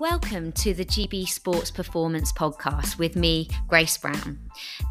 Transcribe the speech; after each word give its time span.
Welcome 0.00 0.52
to 0.52 0.72
the 0.72 0.86
GB 0.86 1.28
Sports 1.28 1.70
Performance 1.70 2.32
Podcast 2.32 2.96
with 2.96 3.16
me, 3.16 3.50
Grace 3.68 3.98
Brown. 3.98 4.38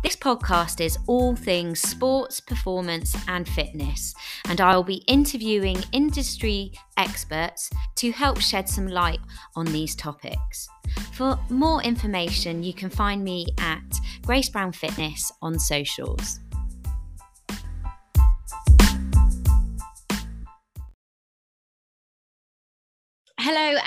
This 0.03 0.15
podcast 0.15 0.79
is 0.81 0.99
all 1.07 1.35
things 1.35 1.79
sports, 1.79 2.39
performance, 2.39 3.15
and 3.27 3.49
fitness, 3.49 4.13
and 4.47 4.61
I 4.61 4.75
will 4.75 4.83
be 4.83 5.03
interviewing 5.07 5.77
industry 5.93 6.73
experts 6.95 7.71
to 7.95 8.11
help 8.11 8.39
shed 8.39 8.69
some 8.69 8.85
light 8.85 9.19
on 9.55 9.65
these 9.65 9.95
topics. 9.95 10.69
For 11.13 11.39
more 11.49 11.81
information, 11.81 12.61
you 12.61 12.75
can 12.75 12.91
find 12.91 13.23
me 13.23 13.47
at 13.57 13.81
Grace 14.21 14.49
Brown 14.49 14.73
Fitness 14.73 15.31
on 15.41 15.57
socials. 15.57 16.39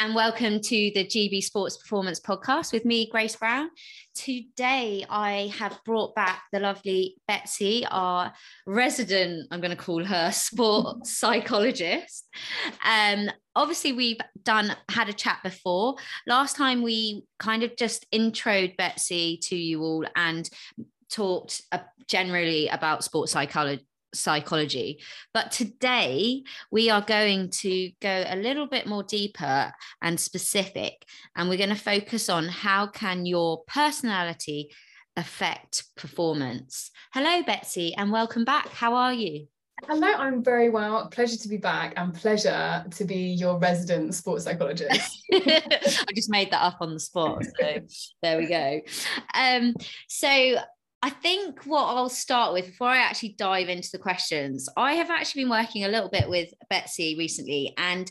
And 0.02 0.16
welcome 0.16 0.60
to 0.60 0.90
the 0.96 1.06
GB 1.06 1.40
Sports 1.44 1.76
Performance 1.76 2.18
Podcast 2.18 2.72
with 2.72 2.84
me, 2.84 3.08
Grace 3.08 3.36
Brown. 3.36 3.70
Today 4.16 5.06
I 5.08 5.52
have 5.56 5.78
brought 5.84 6.16
back 6.16 6.42
the 6.50 6.58
lovely 6.58 7.14
Betsy, 7.28 7.86
our 7.88 8.32
resident, 8.66 9.46
I'm 9.52 9.60
going 9.60 9.70
to 9.70 9.76
call 9.76 10.04
her 10.04 10.32
sport 10.32 11.06
psychologist. 11.06 12.26
Um, 12.84 13.30
obviously, 13.54 13.92
we've 13.92 14.18
done 14.42 14.74
had 14.88 15.08
a 15.08 15.12
chat 15.12 15.38
before. 15.44 15.94
Last 16.26 16.56
time 16.56 16.82
we 16.82 17.22
kind 17.38 17.62
of 17.62 17.76
just 17.76 18.04
introed 18.10 18.76
Betsy 18.76 19.38
to 19.44 19.56
you 19.56 19.82
all 19.82 20.04
and 20.16 20.50
talked 21.12 21.62
uh, 21.70 21.78
generally 22.08 22.66
about 22.66 23.04
sports 23.04 23.30
psychology 23.30 23.86
psychology. 24.14 25.00
But 25.34 25.50
today 25.50 26.42
we 26.70 26.90
are 26.90 27.02
going 27.02 27.50
to 27.50 27.90
go 28.00 28.24
a 28.26 28.36
little 28.36 28.66
bit 28.66 28.86
more 28.86 29.02
deeper 29.02 29.72
and 30.00 30.18
specific, 30.18 31.04
and 31.36 31.48
we're 31.48 31.58
going 31.58 31.68
to 31.70 31.74
focus 31.74 32.28
on 32.28 32.48
how 32.48 32.86
can 32.86 33.26
your 33.26 33.62
personality 33.66 34.70
affect 35.16 35.84
performance. 35.96 36.90
Hello, 37.12 37.42
Betsy, 37.42 37.94
and 37.94 38.10
welcome 38.10 38.44
back. 38.44 38.68
How 38.68 38.94
are 38.94 39.12
you? 39.12 39.46
Hello, 39.88 40.06
I'm 40.06 40.44
very 40.44 40.70
well. 40.70 41.08
Pleasure 41.08 41.36
to 41.36 41.48
be 41.48 41.56
back 41.56 41.94
and 41.96 42.14
pleasure 42.14 42.84
to 42.88 43.04
be 43.04 43.16
your 43.16 43.58
resident 43.58 44.14
sports 44.14 44.44
psychologist. 44.44 45.24
I 45.32 46.06
just 46.14 46.30
made 46.30 46.52
that 46.52 46.62
up 46.62 46.76
on 46.80 46.94
the 46.94 47.00
spot. 47.00 47.42
So 47.58 47.80
there 48.22 48.38
we 48.38 48.46
go. 48.46 48.80
Um, 49.34 49.74
so 50.08 50.56
I 51.04 51.10
think 51.10 51.64
what 51.64 51.82
I'll 51.82 52.08
start 52.08 52.52
with 52.52 52.66
before 52.66 52.86
I 52.86 52.98
actually 52.98 53.34
dive 53.36 53.68
into 53.68 53.88
the 53.90 53.98
questions, 53.98 54.68
I 54.76 54.92
have 54.94 55.10
actually 55.10 55.42
been 55.42 55.50
working 55.50 55.84
a 55.84 55.88
little 55.88 56.08
bit 56.08 56.28
with 56.28 56.50
Betsy 56.70 57.16
recently, 57.18 57.74
and 57.76 58.08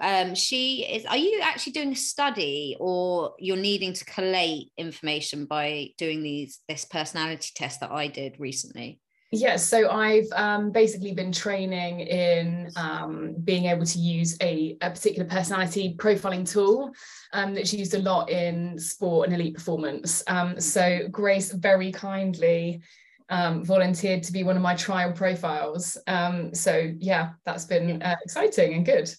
um, 0.00 0.34
she 0.34 0.84
is. 0.84 1.06
Are 1.06 1.16
you 1.16 1.40
actually 1.40 1.74
doing 1.74 1.92
a 1.92 1.96
study, 1.96 2.76
or 2.80 3.34
you're 3.38 3.56
needing 3.56 3.92
to 3.92 4.04
collate 4.06 4.72
information 4.76 5.46
by 5.46 5.90
doing 5.98 6.24
these 6.24 6.58
this 6.68 6.84
personality 6.84 7.50
test 7.54 7.78
that 7.78 7.92
I 7.92 8.08
did 8.08 8.34
recently? 8.40 9.01
Yes, 9.34 9.66
so 9.66 9.88
I've 9.88 10.30
um, 10.32 10.72
basically 10.72 11.14
been 11.14 11.32
training 11.32 12.00
in 12.00 12.70
um, 12.76 13.34
being 13.44 13.64
able 13.64 13.86
to 13.86 13.98
use 13.98 14.36
a, 14.42 14.76
a 14.82 14.90
particular 14.90 15.26
personality 15.26 15.94
profiling 15.96 16.46
tool 16.46 16.92
um, 17.32 17.54
that's 17.54 17.72
used 17.72 17.94
a 17.94 17.98
lot 17.98 18.28
in 18.28 18.78
sport 18.78 19.26
and 19.26 19.34
elite 19.34 19.54
performance. 19.54 20.22
Um, 20.26 20.60
so 20.60 21.08
Grace 21.10 21.50
very 21.50 21.90
kindly 21.90 22.82
um, 23.30 23.64
volunteered 23.64 24.22
to 24.24 24.32
be 24.32 24.44
one 24.44 24.56
of 24.56 24.62
my 24.62 24.74
trial 24.74 25.12
profiles. 25.12 25.96
Um, 26.06 26.54
so 26.54 26.92
yeah, 26.98 27.30
that's 27.46 27.64
been 27.64 28.02
uh, 28.02 28.16
exciting 28.22 28.74
and 28.74 28.84
good. 28.84 29.10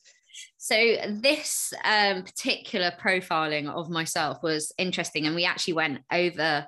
So 0.58 0.76
this 1.10 1.74
particular 1.84 2.92
profiling 3.02 3.68
of 3.68 3.90
myself 3.90 4.44
was 4.44 4.72
interesting, 4.78 5.26
and 5.26 5.36
we 5.36 5.46
actually 5.46 5.74
went 5.74 6.02
over 6.12 6.68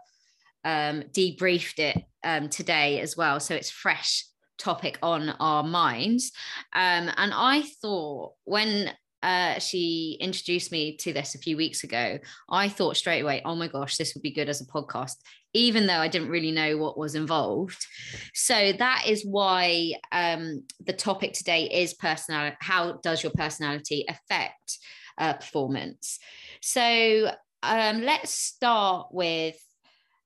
um, 0.63 1.03
debriefed 1.13 1.77
it 1.77 2.03
um, 2.25 2.49
today 2.49 2.99
as 2.99 3.15
well. 3.15 3.39
So 3.39 3.55
it's 3.55 3.69
fresh 3.69 4.25
topic 4.57 4.97
on 5.01 5.29
our 5.39 5.63
minds. 5.63 6.31
Um, 6.73 7.09
and 7.15 7.31
I 7.33 7.63
thought 7.81 8.33
when 8.43 8.91
uh, 9.23 9.59
she 9.59 10.17
introduced 10.19 10.71
me 10.71 10.97
to 10.97 11.13
this 11.13 11.35
a 11.35 11.39
few 11.39 11.57
weeks 11.57 11.83
ago, 11.83 12.19
I 12.49 12.69
thought 12.69 12.97
straight 12.97 13.21
away, 13.21 13.41
oh 13.45 13.55
my 13.55 13.67
gosh, 13.67 13.97
this 13.97 14.13
would 14.13 14.21
be 14.21 14.33
good 14.33 14.49
as 14.49 14.61
a 14.61 14.65
podcast, 14.65 15.15
even 15.53 15.87
though 15.87 15.93
I 15.97 16.07
didn't 16.07 16.29
really 16.29 16.51
know 16.51 16.77
what 16.77 16.97
was 16.97 17.15
involved. 17.15 17.85
So 18.33 18.73
that 18.73 19.05
is 19.07 19.25
why 19.25 19.93
um, 20.11 20.63
the 20.85 20.93
topic 20.93 21.33
today 21.33 21.63
is 21.63 21.93
personality. 21.93 22.57
How 22.59 22.99
does 23.03 23.23
your 23.23 23.31
personality 23.31 24.05
affect 24.07 24.79
uh, 25.17 25.33
performance? 25.33 26.19
So 26.61 27.31
um, 27.63 28.01
let's 28.01 28.31
start 28.31 29.07
with 29.11 29.55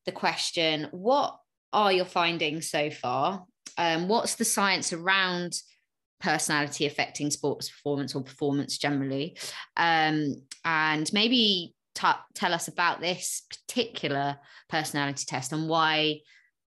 the 0.05 0.11
question 0.11 0.87
what 0.91 1.37
are 1.73 1.91
your 1.91 2.05
findings 2.05 2.69
so 2.69 2.89
far? 2.89 3.45
Um, 3.77 4.07
what's 4.07 4.35
the 4.35 4.45
science 4.45 4.93
around 4.93 5.53
personality 6.19 6.85
affecting 6.85 7.31
sports 7.31 7.69
performance 7.69 8.15
or 8.15 8.23
performance 8.23 8.77
generally? 8.77 9.37
Um, 9.77 10.35
and 10.65 11.11
maybe 11.13 11.73
t- 11.95 12.07
tell 12.35 12.53
us 12.53 12.67
about 12.67 13.01
this 13.01 13.43
particular 13.49 14.37
personality 14.69 15.25
test 15.27 15.53
and 15.53 15.69
why 15.69 16.19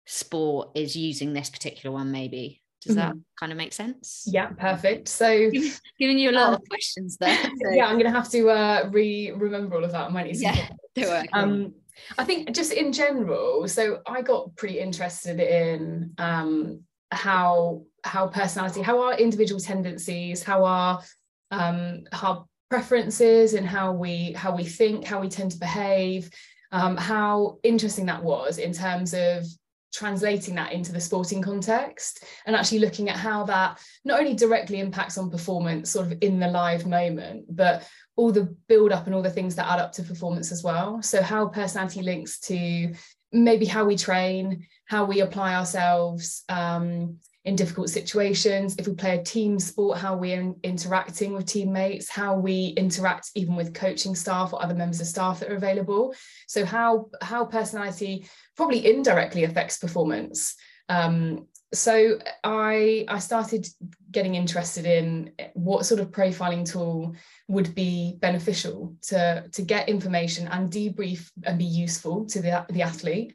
sport 0.07 0.71
is 0.75 0.97
using 0.97 1.33
this 1.33 1.51
particular 1.51 1.95
one, 1.95 2.11
maybe. 2.11 2.63
Does 2.83 2.95
that 2.95 3.11
mm-hmm. 3.11 3.19
kind 3.39 3.53
of 3.53 3.59
make 3.59 3.73
sense? 3.73 4.25
Yeah, 4.27 4.51
perfect. 4.51 5.09
So 5.09 5.51
giving 5.99 6.19
you 6.19 6.31
a 6.31 6.33
lot 6.33 6.49
um, 6.49 6.55
of 6.55 6.69
questions 6.69 7.17
there. 7.17 7.37
So. 7.63 7.71
Yeah, 7.73 7.87
I'm 7.87 7.99
gonna 7.99 8.13
have 8.13 8.31
to 8.31 8.49
uh, 8.49 8.89
re 8.93 9.33
remember 9.33 9.77
all 9.77 9.85
of 9.85 9.93
that. 9.93 10.07
I 10.07 10.09
might 10.09 10.27
need 10.27 10.37
some 10.37 10.55
yeah, 10.55 10.69
do 10.95 11.03
it. 11.03 11.29
Um, 11.33 11.75
I 12.17 12.25
think 12.25 12.55
just 12.55 12.73
in 12.73 12.93
general, 12.93 13.69
so 13.69 14.01
I 14.07 14.23
got 14.23 14.55
pretty 14.57 14.79
interested 14.79 15.41
in 15.41 16.15
um, 16.19 16.81
how 17.11 17.85
how 18.05 18.29
personality, 18.29 18.83
how 18.83 19.03
our 19.03 19.15
individual 19.15 19.61
tendencies, 19.61 20.43
how 20.43 20.65
our 20.65 21.03
um, 21.51 22.05
how 22.13 22.47
preferences 22.71 23.55
and 23.55 23.67
how 23.67 23.93
we 23.93 24.33
how 24.33 24.55
we 24.55 24.65
think, 24.65 25.05
how 25.05 25.21
we 25.21 25.29
tend 25.29 25.53
to 25.53 25.59
behave, 25.59 26.31
um, 26.73 26.97
how 26.97 27.59
interesting 27.63 28.07
that 28.07 28.23
was 28.23 28.59
in 28.59 28.73
terms 28.73 29.15
of 29.15 29.45
translating 29.93 30.55
that 30.55 30.73
into 30.73 30.93
the 30.93 31.01
sporting 31.01 31.41
context 31.41 32.25
and 32.47 32.55
actually 32.55 32.79
looking 32.79 33.09
at 33.09 33.17
how 33.17 33.45
that 33.45 33.81
not 34.05 34.21
only 34.21 34.35
directly 34.35 34.81
impacts 34.81 35.17
on 35.17 35.31
performance 35.31 35.91
sort 35.91 36.07
of 36.07 36.19
in 36.21 36.39
the 36.39 36.47
live 36.47 36.87
moment 36.87 37.45
but 37.49 37.89
all 38.19 38.33
the 38.33 38.53
build 38.67 38.91
up 38.91 39.07
and 39.07 39.15
all 39.15 39.23
the 39.23 39.31
things 39.31 39.55
that 39.55 39.71
add 39.71 39.79
up 39.79 39.93
to 39.93 40.03
performance 40.03 40.51
as 40.51 40.65
well. 40.65 41.01
So 41.01 41.23
how 41.23 41.47
personality 41.47 42.03
links 42.03 42.41
to 42.41 42.93
maybe 43.33 43.65
how 43.65 43.85
we 43.85 43.97
train 43.97 44.67
how 44.87 45.05
we 45.05 45.21
apply 45.21 45.55
ourselves 45.55 46.43
um, 46.49 47.19
in 47.45 47.55
difficult 47.55 47.91
situations. 47.91 48.75
If 48.77 48.89
we 48.89 48.95
play 48.95 49.19
a 49.19 49.23
team 49.23 49.61
sport 49.61 49.99
how 49.99 50.17
we're 50.17 50.53
interacting 50.65 51.33
with 51.33 51.47
teammates 51.47 52.11
how 52.11 52.37
we 52.37 52.75
interact 52.77 53.31
even 53.37 53.55
with 53.55 53.73
coaching 53.73 54.17
staff 54.17 54.53
or 54.53 54.61
other 54.61 54.75
members 54.75 55.01
of 55.01 55.07
staff 55.07 55.39
that 55.39 55.53
are 55.53 55.57
available. 55.57 56.13
So 56.49 56.65
how 56.65 57.11
how 57.23 57.45
personality 57.45 58.27
probably 58.57 58.85
indirectly 58.85 59.45
affects 59.45 59.79
performance 59.79 60.57
um, 60.89 61.47
so 61.73 62.19
I 62.45 63.05
I 63.09 63.19
started 63.19 63.69
getting 64.11 64.35
interested 64.35 64.87
in 64.87 65.33
what 65.55 65.85
sort 65.85 66.01
of 66.01 66.11
profiling 66.11 66.71
tool 66.71 67.15
would 67.49 67.75
be 67.75 68.17
beneficial 68.21 68.95
to 69.03 69.45
to 69.53 69.63
get 69.63 69.89
information 69.89 70.49
and 70.49 70.71
debrief 70.71 71.31
and 71.45 71.59
be 71.59 71.65
useful 71.65 72.25
to 72.27 72.41
the, 72.41 72.67
the 72.71 72.83
athlete. 72.83 73.35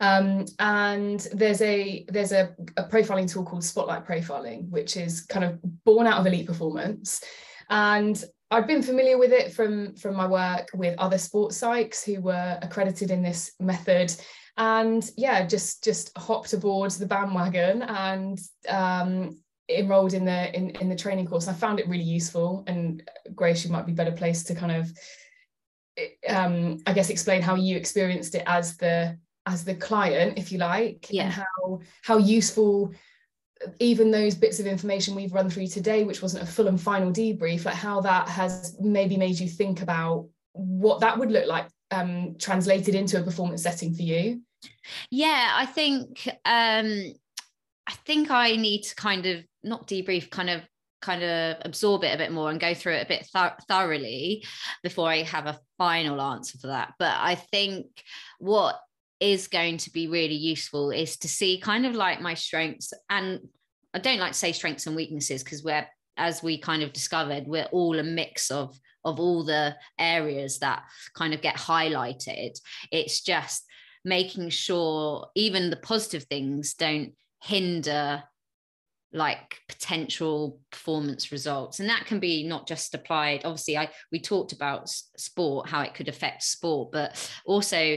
Um, 0.00 0.46
and 0.58 1.20
there's 1.32 1.60
a 1.62 2.04
there's 2.08 2.32
a, 2.32 2.54
a 2.76 2.84
profiling 2.84 3.30
tool 3.30 3.44
called 3.44 3.64
Spotlight 3.64 4.06
Profiling, 4.06 4.68
which 4.70 4.96
is 4.96 5.22
kind 5.22 5.44
of 5.44 5.58
born 5.84 6.06
out 6.06 6.20
of 6.20 6.26
elite 6.26 6.46
performance. 6.46 7.22
And 7.70 8.22
I'd 8.50 8.66
been 8.66 8.82
familiar 8.82 9.18
with 9.18 9.32
it 9.32 9.52
from 9.52 9.94
from 9.94 10.16
my 10.16 10.26
work 10.26 10.68
with 10.74 10.98
other 10.98 11.18
sports 11.18 11.60
psychs 11.60 12.04
who 12.04 12.20
were 12.20 12.58
accredited 12.62 13.10
in 13.10 13.22
this 13.22 13.52
method 13.60 14.14
and 14.58 15.12
yeah 15.16 15.46
just 15.46 15.82
just 15.82 16.16
hopped 16.18 16.52
aboard 16.52 16.90
the 16.90 17.06
bandwagon 17.06 17.82
and 17.82 18.40
um, 18.68 19.38
enrolled 19.68 20.14
in 20.14 20.24
the 20.24 20.54
in, 20.54 20.70
in 20.80 20.88
the 20.88 20.96
training 20.96 21.26
course 21.26 21.48
i 21.48 21.52
found 21.52 21.78
it 21.78 21.88
really 21.88 22.02
useful 22.02 22.64
and 22.66 23.08
grace 23.34 23.64
you 23.64 23.70
might 23.70 23.86
be 23.86 23.92
better 23.92 24.12
placed 24.12 24.46
to 24.46 24.54
kind 24.54 24.72
of 24.72 24.92
um, 26.28 26.78
i 26.86 26.92
guess 26.92 27.08
explain 27.08 27.40
how 27.40 27.54
you 27.54 27.76
experienced 27.76 28.34
it 28.34 28.42
as 28.46 28.76
the 28.76 29.16
as 29.46 29.64
the 29.64 29.74
client 29.74 30.38
if 30.38 30.52
you 30.52 30.58
like 30.58 31.06
yeah. 31.10 31.24
and 31.24 31.32
how 31.32 31.80
how 32.02 32.18
useful 32.18 32.92
even 33.80 34.10
those 34.10 34.34
bits 34.34 34.60
of 34.60 34.66
information 34.66 35.14
we've 35.14 35.32
run 35.32 35.50
through 35.50 35.66
today 35.66 36.04
which 36.04 36.22
wasn't 36.22 36.42
a 36.42 36.46
full 36.46 36.68
and 36.68 36.80
final 36.80 37.12
debrief 37.12 37.64
like 37.64 37.74
how 37.74 38.00
that 38.00 38.28
has 38.28 38.76
maybe 38.80 39.16
made 39.16 39.38
you 39.38 39.48
think 39.48 39.82
about 39.82 40.28
what 40.52 41.00
that 41.00 41.16
would 41.16 41.30
look 41.30 41.46
like 41.46 41.66
um, 41.90 42.36
translated 42.38 42.94
into 42.94 43.18
a 43.18 43.22
performance 43.22 43.62
setting 43.62 43.94
for 43.94 44.02
you 44.02 44.42
yeah, 45.10 45.52
I 45.54 45.66
think 45.66 46.28
um 46.44 47.14
I 47.86 47.92
think 48.04 48.30
I 48.30 48.56
need 48.56 48.82
to 48.82 48.94
kind 48.94 49.26
of 49.26 49.44
not 49.62 49.88
debrief, 49.88 50.30
kind 50.30 50.50
of 50.50 50.62
kind 51.00 51.22
of 51.22 51.56
absorb 51.64 52.02
it 52.04 52.14
a 52.14 52.18
bit 52.18 52.32
more 52.32 52.50
and 52.50 52.60
go 52.60 52.74
through 52.74 52.94
it 52.94 53.04
a 53.04 53.08
bit 53.08 53.26
th- 53.32 53.52
thoroughly 53.68 54.44
before 54.82 55.08
I 55.08 55.22
have 55.22 55.46
a 55.46 55.58
final 55.78 56.20
answer 56.20 56.58
for 56.58 56.66
that. 56.68 56.94
But 56.98 57.14
I 57.16 57.36
think 57.36 57.86
what 58.40 58.80
is 59.20 59.48
going 59.48 59.78
to 59.78 59.90
be 59.90 60.08
really 60.08 60.34
useful 60.34 60.90
is 60.90 61.16
to 61.18 61.28
see 61.28 61.60
kind 61.60 61.86
of 61.86 61.94
like 61.94 62.20
my 62.20 62.34
strengths 62.34 62.92
and 63.10 63.40
I 63.94 63.98
don't 63.98 64.20
like 64.20 64.32
to 64.32 64.38
say 64.38 64.52
strengths 64.52 64.86
and 64.86 64.94
weaknesses 64.94 65.42
because 65.42 65.64
we're 65.64 65.86
as 66.16 66.42
we 66.42 66.58
kind 66.58 66.82
of 66.82 66.92
discovered 66.92 67.46
we're 67.46 67.68
all 67.72 67.98
a 67.98 68.02
mix 68.02 68.50
of 68.50 68.78
of 69.04 69.18
all 69.18 69.44
the 69.44 69.74
areas 69.98 70.58
that 70.58 70.82
kind 71.14 71.32
of 71.32 71.40
get 71.40 71.56
highlighted 71.56 72.58
it's 72.92 73.22
just 73.22 73.64
making 74.08 74.48
sure 74.48 75.28
even 75.34 75.70
the 75.70 75.76
positive 75.76 76.24
things 76.24 76.74
don't 76.74 77.12
hinder 77.42 78.22
like 79.12 79.58
potential 79.68 80.60
performance 80.70 81.32
results 81.32 81.80
and 81.80 81.88
that 81.88 82.04
can 82.04 82.18
be 82.20 82.46
not 82.46 82.68
just 82.68 82.94
applied 82.94 83.42
obviously 83.44 83.76
i 83.76 83.88
we 84.12 84.20
talked 84.20 84.52
about 84.52 84.88
sport 84.88 85.66
how 85.66 85.80
it 85.80 85.94
could 85.94 86.08
affect 86.08 86.42
sport 86.42 86.90
but 86.92 87.32
also 87.46 87.96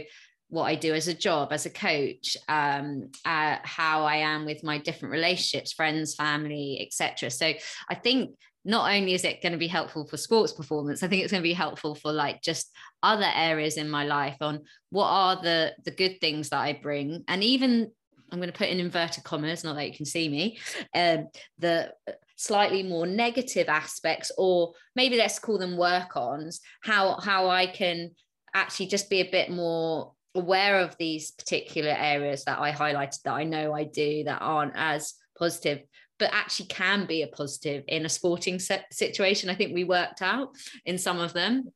what 0.51 0.65
I 0.65 0.75
do 0.75 0.93
as 0.93 1.07
a 1.07 1.13
job, 1.13 1.53
as 1.53 1.65
a 1.65 1.69
coach, 1.69 2.35
um, 2.49 3.09
uh, 3.23 3.55
how 3.63 4.03
I 4.03 4.17
am 4.17 4.45
with 4.45 4.65
my 4.65 4.79
different 4.79 5.13
relationships, 5.13 5.71
friends, 5.71 6.13
family, 6.13 6.77
etc. 6.85 7.31
So 7.31 7.53
I 7.89 7.95
think 7.95 8.35
not 8.63 8.91
only 8.91 9.13
is 9.13 9.23
it 9.23 9.41
going 9.41 9.53
to 9.53 9.57
be 9.57 9.67
helpful 9.67 10.05
for 10.05 10.17
sports 10.17 10.53
performance, 10.53 11.01
I 11.01 11.07
think 11.07 11.23
it's 11.23 11.31
going 11.31 11.41
to 11.41 11.49
be 11.49 11.53
helpful 11.53 11.95
for 11.95 12.11
like 12.11 12.41
just 12.41 12.71
other 13.01 13.29
areas 13.33 13.77
in 13.77 13.89
my 13.89 14.05
life 14.05 14.37
on 14.41 14.61
what 14.89 15.07
are 15.07 15.41
the 15.41 15.73
the 15.83 15.91
good 15.91 16.19
things 16.21 16.49
that 16.49 16.59
I 16.59 16.73
bring, 16.73 17.23
and 17.27 17.43
even 17.43 17.91
I'm 18.31 18.39
going 18.39 18.51
to 18.51 18.57
put 18.57 18.69
in 18.69 18.79
inverted 18.79 19.23
commas, 19.23 19.63
not 19.63 19.75
that 19.75 19.87
you 19.87 19.95
can 19.95 20.05
see 20.05 20.29
me, 20.29 20.59
um, 20.95 21.27
the 21.59 21.91
slightly 22.37 22.81
more 22.81 23.05
negative 23.05 23.67
aspects, 23.67 24.31
or 24.37 24.73
maybe 24.95 25.17
let's 25.17 25.39
call 25.39 25.57
them 25.57 25.77
work-ons. 25.77 26.61
How 26.81 27.19
how 27.19 27.49
I 27.49 27.67
can 27.67 28.11
actually 28.53 28.87
just 28.87 29.09
be 29.09 29.21
a 29.21 29.31
bit 29.31 29.49
more 29.49 30.13
aware 30.35 30.79
of 30.79 30.95
these 30.97 31.31
particular 31.31 31.91
areas 31.97 32.45
that 32.45 32.59
I 32.59 32.71
highlighted 32.71 33.21
that 33.23 33.33
I 33.33 33.43
know 33.43 33.73
I 33.73 33.83
do 33.83 34.23
that 34.25 34.41
aren't 34.41 34.73
as 34.75 35.13
positive 35.37 35.81
but 36.21 36.29
actually 36.31 36.67
can 36.67 37.07
be 37.07 37.23
a 37.23 37.27
positive 37.27 37.83
in 37.87 38.05
a 38.05 38.09
sporting 38.09 38.59
situation. 38.59 39.49
I 39.49 39.55
think 39.55 39.73
we 39.73 39.83
worked 39.83 40.21
out 40.21 40.51
in 40.85 40.99
some 40.99 41.19
of 41.19 41.33
them. 41.33 41.71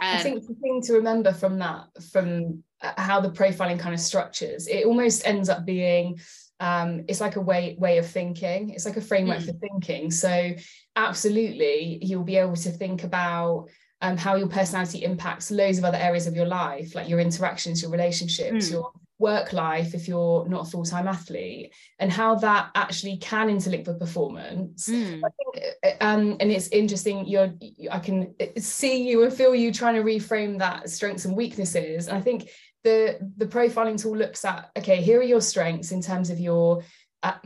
Um, 0.00 0.16
I 0.16 0.22
think 0.22 0.46
the 0.46 0.54
thing 0.54 0.80
to 0.84 0.94
remember 0.94 1.34
from 1.34 1.58
that 1.58 1.84
from 2.10 2.64
uh, 2.80 2.94
how 2.96 3.20
the 3.20 3.28
profiling 3.28 3.78
kind 3.78 3.94
of 3.94 4.00
structures. 4.00 4.68
It 4.68 4.86
almost 4.86 5.26
ends 5.26 5.50
up 5.50 5.66
being 5.66 6.18
um, 6.60 7.04
it's 7.08 7.20
like 7.20 7.36
a 7.36 7.42
way 7.42 7.76
way 7.78 7.98
of 7.98 8.06
thinking. 8.06 8.70
It's 8.70 8.86
like 8.86 8.96
a 8.96 9.02
framework 9.02 9.40
mm. 9.40 9.46
for 9.46 9.52
thinking. 9.52 10.10
So 10.10 10.54
absolutely 10.96 11.98
you'll 12.00 12.24
be 12.24 12.38
able 12.38 12.56
to 12.56 12.70
think 12.70 13.04
about 13.04 13.68
um, 14.00 14.16
how 14.16 14.36
your 14.36 14.48
personality 14.48 15.04
impacts 15.04 15.50
loads 15.50 15.76
of 15.76 15.84
other 15.84 15.98
areas 15.98 16.26
of 16.26 16.34
your 16.34 16.46
life, 16.46 16.94
like 16.94 17.06
your 17.06 17.20
interactions, 17.20 17.82
your 17.82 17.90
relationships, 17.90 18.68
mm. 18.68 18.72
your 18.72 18.92
work 19.28 19.52
life 19.52 19.94
if 19.94 20.06
you're 20.06 20.46
not 20.48 20.66
a 20.66 20.70
full-time 20.70 21.08
athlete 21.08 21.72
and 21.98 22.12
how 22.12 22.34
that 22.34 22.70
actually 22.74 23.16
can 23.16 23.48
interlink 23.48 23.86
with 23.86 23.98
performance 23.98 24.88
mm. 24.88 25.20
think, 25.38 25.52
uh, 25.86 26.04
um, 26.08 26.36
and 26.40 26.48
it's 26.52 26.68
interesting 26.68 27.16
you're 27.26 27.52
i 27.90 27.98
can 27.98 28.34
uh, 28.40 28.46
see 28.58 28.96
you 29.08 29.22
and 29.24 29.32
feel 29.32 29.54
you 29.54 29.72
trying 29.72 29.96
to 29.96 30.08
reframe 30.14 30.58
that 30.58 30.90
strengths 30.90 31.24
and 31.24 31.36
weaknesses 31.42 32.08
and 32.08 32.16
i 32.16 32.20
think 32.20 32.50
the 32.84 33.18
the 33.38 33.46
profiling 33.46 34.00
tool 34.00 34.16
looks 34.16 34.44
at 34.44 34.70
okay 34.78 35.00
here 35.00 35.18
are 35.20 35.30
your 35.34 35.40
strengths 35.40 35.90
in 35.90 36.02
terms 36.02 36.28
of 36.30 36.38
your 36.38 36.82
uh, 37.22 37.38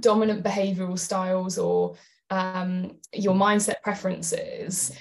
dominant 0.00 0.44
behavioral 0.44 0.98
styles 0.98 1.58
or 1.58 1.96
um, 2.30 2.98
your 3.14 3.34
mindset 3.34 3.80
preferences 3.82 4.92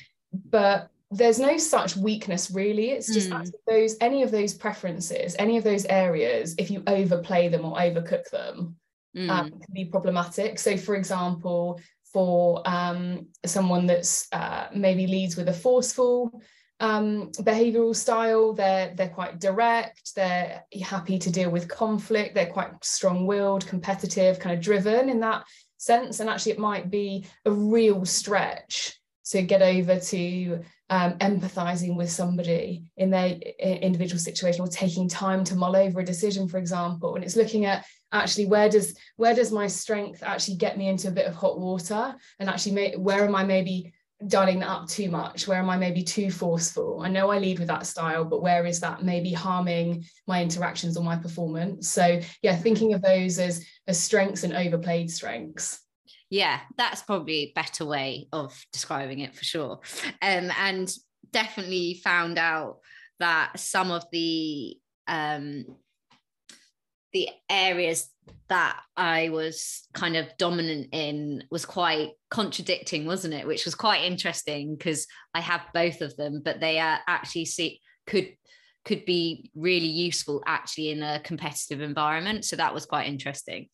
but 0.50 0.90
there's 1.12 1.40
no 1.40 1.58
such 1.58 1.96
weakness 1.96 2.52
really 2.52 2.92
it's 2.92 3.12
just 3.12 3.30
mm. 3.30 3.52
those 3.66 3.96
any 4.02 4.24
of 4.24 4.32
those 4.32 4.54
preferences 4.54 5.36
any 5.40 5.58
of 5.58 5.64
those 5.64 5.86
areas 5.86 6.54
if 6.58 6.70
you 6.70 6.84
overplay 6.88 7.48
them 7.48 7.64
or 7.64 7.78
overcook 7.78 8.30
them 8.30 8.76
mm. 9.16 9.30
um, 9.30 9.50
can 9.50 9.74
be 9.74 9.86
problematic 9.86 10.60
so 10.60 10.76
for 10.76 10.96
example 10.96 11.80
for 12.12 12.62
um, 12.66 13.28
someone 13.46 13.86
that's 13.86 14.28
uh, 14.32 14.68
maybe 14.74 15.08
leads 15.08 15.38
with 15.38 15.48
a 15.50 15.54
forceful 15.54 16.42
um, 16.80 17.32
behavioral 17.40 17.96
style 17.96 18.54
they're 18.54 18.94
they're 18.96 19.10
quite 19.10 19.40
direct 19.40 20.14
they're 20.16 20.64
happy 20.84 21.18
to 21.18 21.32
deal 21.32 21.50
with 21.50 21.70
conflict 21.70 22.36
they're 22.36 22.46
quite 22.48 22.72
strong-willed 22.84 23.66
competitive 23.66 24.40
kind 24.40 24.56
of 24.56 24.62
driven 24.62 25.10
in 25.10 25.22
that 25.22 25.44
sense 25.78 26.20
and 26.20 26.30
actually 26.30 26.52
it 26.52 26.60
might 26.60 26.92
be 26.92 27.26
a 27.46 27.52
real 27.52 28.04
stretch 28.06 29.00
to 29.26 29.42
get 29.42 29.62
over 29.62 30.00
to 30.00 30.60
um, 30.90 31.14
empathizing 31.20 31.96
with 31.96 32.10
somebody 32.10 32.84
in 32.96 33.10
their 33.10 33.32
individual 33.60 34.20
situation 34.20 34.62
or 34.62 34.68
taking 34.68 35.10
time 35.10 35.44
to 35.44 35.56
mull 35.56 35.76
over 35.76 36.00
a 36.00 36.06
decision 36.06 36.48
for 36.48 36.58
example. 36.58 37.16
And 37.16 37.24
it's 37.24 37.36
looking 37.36 37.66
at 37.66 37.86
actually 38.12 38.46
where 38.46 38.70
does 38.70 38.98
where 39.18 39.34
does 39.34 39.52
my 39.52 39.68
strength 39.68 40.24
actually 40.24 40.58
get 40.58 40.78
me 40.78 40.88
into 40.88 41.10
a 41.10 41.12
bit 41.12 41.26
of 41.26 41.36
hot 41.36 41.60
water? 41.60 42.16
And 42.40 42.50
actually 42.50 42.72
may, 42.74 42.96
where 42.96 43.26
am 43.26 43.36
i 43.36 43.44
maybe 43.44 43.94
dialing 44.28 44.60
that 44.60 44.70
up 44.70 44.88
too 44.88 45.12
much? 45.12 45.48
Where 45.48 45.60
am 45.60 45.70
i 45.70 45.78
maybe 45.78 46.04
too 46.04 46.32
forceful? 46.32 47.02
I 47.04 47.10
know 47.10 47.30
i 47.32 47.38
lead 47.38 47.60
with 47.60 47.68
that 47.68 47.86
style 47.86 48.24
but 48.24 48.42
where 48.42 48.66
is 48.66 48.80
that 48.80 49.04
maybe 49.04 49.34
harming 49.34 50.06
my 50.26 50.42
interactions 50.42 50.96
or 50.96 51.04
my 51.04 51.18
performance? 51.18 51.90
So 51.90 52.22
yeah 52.42 52.56
thinking 52.56 52.94
of 52.94 53.02
those 53.02 53.40
as 53.40 53.66
as 53.88 54.02
strengths 54.02 54.46
and 54.46 54.54
overplayed 54.54 55.12
strengths 55.12 55.82
yeah 56.30 56.60
that's 56.78 57.02
probably 57.02 57.36
a 57.36 57.54
better 57.54 57.86
way 57.86 58.28
of 58.32 58.54
describing 58.72 59.20
it 59.20 59.36
for 59.36 59.44
sure 59.44 59.80
um, 60.22 60.52
and 60.60 60.94
definitely 61.32 62.00
found 62.04 62.38
out 62.38 62.80
that 63.20 63.60
some 63.60 63.92
of 63.92 64.04
the 64.12 64.78
um, 65.08 65.66
the 67.14 67.30
areas 67.50 68.10
that 68.50 68.80
I 68.96 69.30
was 69.30 69.88
kind 69.94 70.18
of 70.18 70.28
dominant 70.38 70.90
in 70.92 71.44
was 71.50 71.66
quite 71.66 72.12
contradicting, 72.30 73.06
wasn't 73.06 73.34
it? 73.34 73.48
Which 73.48 73.66
was 73.66 73.76
quite 73.76 74.04
interesting 74.04 74.76
because 74.76 75.08
I 75.34 75.40
have 75.42 75.62
both 75.74 76.02
of 76.02 76.16
them, 76.18 76.42
but 76.44 76.60
they 76.60 76.80
are 76.80 77.00
actually 77.08 77.46
see 77.46 77.80
could 78.06 78.36
could 78.86 79.04
be 79.06 79.52
really 79.54 79.88
useful 79.88 80.42
actually 80.46 80.92
in 80.92 81.04
a 81.04 81.20
competitive 81.20 81.82
environment. 81.82 82.46
So 82.46 82.56
that 82.56 82.74
was 82.74 82.86
quite 82.86 83.08
interesting. 83.08 83.68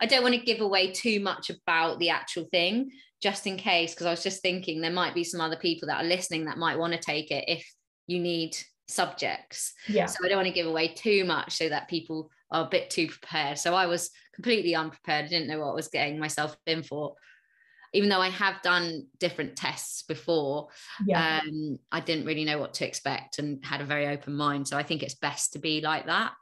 I 0.00 0.06
don't 0.06 0.22
want 0.22 0.34
to 0.34 0.40
give 0.40 0.60
away 0.60 0.92
too 0.92 1.20
much 1.20 1.50
about 1.50 1.98
the 1.98 2.10
actual 2.10 2.44
thing, 2.50 2.90
just 3.22 3.46
in 3.46 3.56
case, 3.56 3.94
because 3.94 4.06
I 4.06 4.10
was 4.10 4.22
just 4.22 4.42
thinking 4.42 4.80
there 4.80 4.90
might 4.90 5.14
be 5.14 5.24
some 5.24 5.40
other 5.40 5.56
people 5.56 5.88
that 5.88 6.04
are 6.04 6.08
listening 6.08 6.44
that 6.46 6.58
might 6.58 6.78
want 6.78 6.92
to 6.92 6.98
take 6.98 7.30
it 7.30 7.44
if 7.48 7.66
you 8.06 8.18
need 8.20 8.56
subjects. 8.88 9.74
Yeah. 9.88 10.06
So 10.06 10.18
I 10.24 10.28
don't 10.28 10.38
want 10.38 10.48
to 10.48 10.54
give 10.54 10.66
away 10.66 10.88
too 10.88 11.24
much 11.24 11.56
so 11.56 11.68
that 11.68 11.88
people 11.88 12.30
are 12.50 12.64
a 12.64 12.68
bit 12.68 12.90
too 12.90 13.08
prepared. 13.08 13.58
So 13.58 13.74
I 13.74 13.86
was 13.86 14.10
completely 14.34 14.74
unprepared. 14.74 15.26
I 15.26 15.28
didn't 15.28 15.48
know 15.48 15.60
what 15.60 15.72
I 15.72 15.74
was 15.74 15.88
getting 15.88 16.18
myself 16.18 16.56
in 16.66 16.82
for. 16.82 17.14
Even 17.92 18.08
though 18.08 18.20
I 18.20 18.28
have 18.28 18.62
done 18.62 19.06
different 19.18 19.56
tests 19.56 20.02
before, 20.02 20.68
yeah. 21.06 21.40
um, 21.42 21.78
I 21.90 22.00
didn't 22.00 22.26
really 22.26 22.44
know 22.44 22.58
what 22.58 22.74
to 22.74 22.86
expect 22.86 23.38
and 23.38 23.64
had 23.64 23.80
a 23.80 23.86
very 23.86 24.06
open 24.08 24.34
mind. 24.34 24.68
So 24.68 24.76
I 24.76 24.82
think 24.82 25.02
it's 25.02 25.14
best 25.14 25.54
to 25.54 25.58
be 25.58 25.80
like 25.80 26.06
that. 26.06 26.32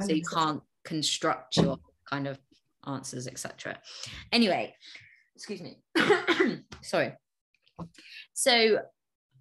So 0.00 0.12
you 0.12 0.22
can't 0.22 0.62
construct 0.84 1.56
your 1.56 1.78
kind 2.08 2.26
of 2.26 2.38
answers, 2.88 3.26
etc. 3.26 3.78
Anyway, 4.32 4.74
excuse 5.36 5.60
me. 5.60 5.78
Sorry. 6.82 7.12
So 8.32 8.78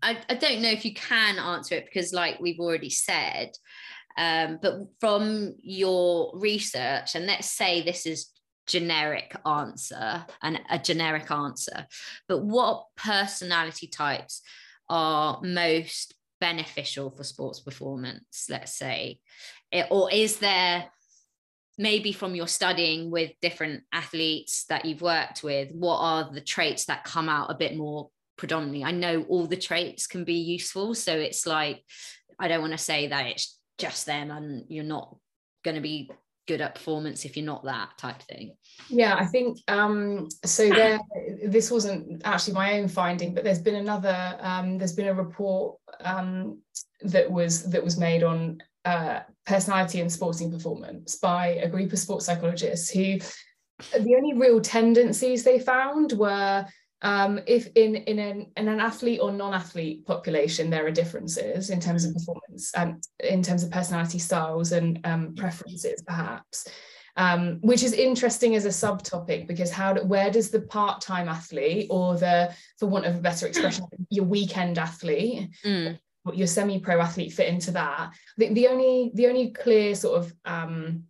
I, 0.01 0.17
I 0.29 0.35
don't 0.35 0.61
know 0.61 0.69
if 0.69 0.85
you 0.85 0.93
can 0.93 1.39
answer 1.39 1.75
it 1.75 1.85
because, 1.85 2.13
like 2.13 2.39
we've 2.39 2.59
already 2.59 2.89
said, 2.89 3.51
um, 4.17 4.59
but 4.61 4.79
from 4.99 5.55
your 5.61 6.31
research, 6.35 7.15
and 7.15 7.25
let's 7.25 7.49
say 7.49 7.81
this 7.81 8.05
is 8.05 8.29
generic 8.67 9.35
answer 9.45 10.25
and 10.41 10.59
a 10.69 10.77
generic 10.77 11.31
answer, 11.31 11.87
but 12.27 12.43
what 12.43 12.85
personality 12.95 13.87
types 13.87 14.41
are 14.89 15.39
most 15.43 16.15
beneficial 16.39 17.11
for 17.11 17.23
sports 17.23 17.59
performance? 17.59 18.47
Let's 18.49 18.75
say, 18.75 19.19
it, 19.71 19.87
or 19.89 20.11
is 20.11 20.37
there 20.37 20.91
maybe 21.77 22.11
from 22.11 22.35
your 22.35 22.47
studying 22.47 23.11
with 23.11 23.31
different 23.41 23.83
athletes 23.91 24.65
that 24.69 24.85
you've 24.85 25.01
worked 25.01 25.43
with, 25.43 25.71
what 25.71 25.99
are 25.99 26.31
the 26.31 26.41
traits 26.41 26.85
that 26.85 27.03
come 27.03 27.29
out 27.29 27.51
a 27.51 27.55
bit 27.55 27.75
more 27.75 28.09
predominantly? 28.37 28.83
I 28.83 28.91
know 28.91 29.23
all 29.29 29.45
the 29.45 29.57
traits 29.57 30.07
can 30.07 30.23
be 30.23 30.35
useful. 30.35 30.95
So 30.95 31.13
it's 31.13 31.45
like, 31.45 31.83
I 32.39 32.47
don't 32.47 32.61
want 32.61 32.73
to 32.73 32.77
say 32.77 33.07
that 33.07 33.27
it's 33.27 33.59
just 33.77 34.05
them 34.05 34.31
and 34.31 34.65
you're 34.69 34.83
not 34.83 35.15
going 35.63 35.75
to 35.75 35.81
be 35.81 36.09
good 36.47 36.61
at 36.61 36.75
performance 36.75 37.25
if 37.25 37.35
you're 37.35 37.45
not 37.45 37.65
that 37.65 37.89
type 37.97 38.21
thing 38.21 38.55
yeah 38.87 39.15
i 39.15 39.25
think 39.25 39.57
um 39.67 40.29
so 40.45 40.69
there 40.69 40.97
this 41.45 41.69
wasn't 41.69 42.21
actually 42.23 42.53
my 42.53 42.79
own 42.79 42.87
finding 42.87 43.33
but 43.33 43.43
there's 43.43 43.59
been 43.59 43.75
another 43.75 44.37
um 44.39 44.77
there's 44.77 44.93
been 44.93 45.09
a 45.09 45.13
report 45.13 45.77
um 46.05 46.57
that 47.01 47.29
was 47.29 47.69
that 47.69 47.83
was 47.83 47.97
made 47.97 48.23
on 48.23 48.57
uh, 48.85 49.19
personality 49.47 50.01
and 50.01 50.11
sporting 50.11 50.51
performance 50.51 51.15
by 51.15 51.47
a 51.47 51.69
group 51.69 51.93
of 51.93 51.99
sports 51.99 52.25
psychologists 52.25 52.89
who 52.89 53.17
the 53.93 54.15
only 54.15 54.33
real 54.33 54.59
tendencies 54.59 55.43
they 55.43 55.59
found 55.59 56.11
were 56.13 56.65
um, 57.03 57.39
if 57.45 57.67
in 57.75 57.95
in 57.95 58.19
an, 58.19 58.47
in 58.57 58.67
an 58.67 58.79
athlete 58.79 59.19
or 59.21 59.31
non-athlete 59.31 60.05
population 60.05 60.69
there 60.69 60.85
are 60.85 60.91
differences 60.91 61.69
in 61.69 61.79
terms 61.79 62.03
of 62.03 62.13
performance 62.13 62.73
and 62.75 63.03
in 63.19 63.41
terms 63.41 63.63
of 63.63 63.71
personality 63.71 64.19
styles 64.19 64.71
and 64.71 64.99
um, 65.05 65.33
preferences 65.35 66.03
perhaps 66.05 66.67
um, 67.15 67.57
which 67.61 67.83
is 67.83 67.93
interesting 67.93 68.55
as 68.55 68.65
a 68.65 68.69
subtopic 68.69 69.47
because 69.47 69.71
how 69.71 69.93
do, 69.93 70.03
where 70.03 70.29
does 70.29 70.51
the 70.51 70.61
part-time 70.61 71.29
athlete 71.29 71.87
or 71.89 72.15
the 72.17 72.53
for 72.77 72.87
want 72.87 73.05
of 73.05 73.15
a 73.15 73.21
better 73.21 73.47
expression 73.47 73.85
your 74.09 74.25
weekend 74.25 74.77
athlete 74.77 75.49
mm. 75.63 75.97
Your 76.35 76.47
semi-pro 76.47 76.99
athlete 76.99 77.33
fit 77.33 77.47
into 77.47 77.71
that 77.71 78.11
the, 78.37 78.53
the 78.53 78.67
only 78.67 79.11
the 79.13 79.27
only 79.27 79.51
clear 79.51 79.95
sort 79.95 80.19
of 80.19 80.33
um, 80.45 81.03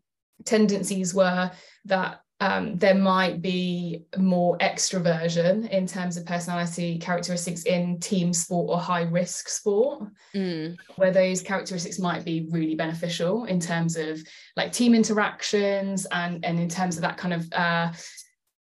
tendencies 0.45 1.13
were 1.13 1.51
that 1.85 2.21
um, 2.39 2.77
there 2.77 2.93
might 2.93 3.41
be 3.41 4.03
more 4.15 4.57
extroversion 4.59 5.67
in 5.69 5.87
terms 5.87 6.17
of 6.17 6.25
personality 6.25 6.99
characteristics 6.99 7.63
in 7.63 7.99
team 7.99 8.31
sport 8.31 8.69
or 8.69 8.79
high 8.79 9.01
risk 9.01 9.49
sport, 9.49 10.03
mm. 10.35 10.77
where 10.97 11.11
those 11.11 11.41
characteristics 11.41 11.97
might 11.97 12.23
be 12.23 12.47
really 12.51 12.75
beneficial 12.75 13.45
in 13.45 13.59
terms 13.59 13.97
of 13.97 14.19
like 14.55 14.71
team 14.71 14.93
interactions 14.93 16.05
and, 16.11 16.45
and 16.45 16.59
in 16.59 16.69
terms 16.69 16.95
of 16.95 17.01
that 17.01 17.17
kind 17.17 17.33
of 17.33 17.51
uh, 17.53 17.91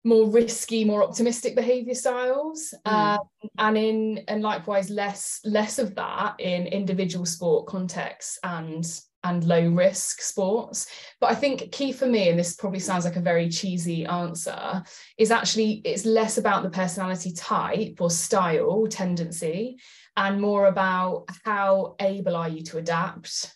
more 0.04 0.28
risky, 0.28 0.85
more 0.85 1.02
optimistic 1.02 1.54
behavior 1.54 1.94
styles, 1.94 2.75
mm. 2.87 2.92
um, 2.92 3.18
and 3.59 3.78
in 3.78 4.25
and 4.28 4.42
likewise 4.42 4.90
less 4.90 5.40
less 5.44 5.78
of 5.78 5.94
that 5.94 6.35
in 6.38 6.66
individual 6.66 7.25
sport 7.25 7.66
contexts 7.66 8.38
and 8.42 8.85
and 9.25 9.44
low 9.44 9.68
risk 9.68 10.21
sports. 10.21 10.87
But 11.21 11.30
I 11.30 11.35
think 11.37 11.71
key 11.71 11.92
for 11.92 12.06
me, 12.06 12.28
and 12.28 12.38
this 12.38 12.56
probably 12.56 12.80
sounds 12.80 13.04
like 13.04 13.16
a 13.16 13.21
very 13.21 13.49
cheesy 13.49 14.04
answer, 14.04 14.82
is 15.16 15.30
actually 15.30 15.82
it's 15.85 16.04
less 16.04 16.38
about 16.38 16.62
the 16.62 16.71
personality 16.71 17.32
type 17.32 17.99
or 18.00 18.11
style 18.11 18.87
tendency 18.88 19.78
and 20.16 20.40
more 20.40 20.66
about 20.66 21.26
how 21.44 21.94
able 22.00 22.37
are 22.37 22.49
you 22.49 22.62
to 22.64 22.78
adapt. 22.78 23.54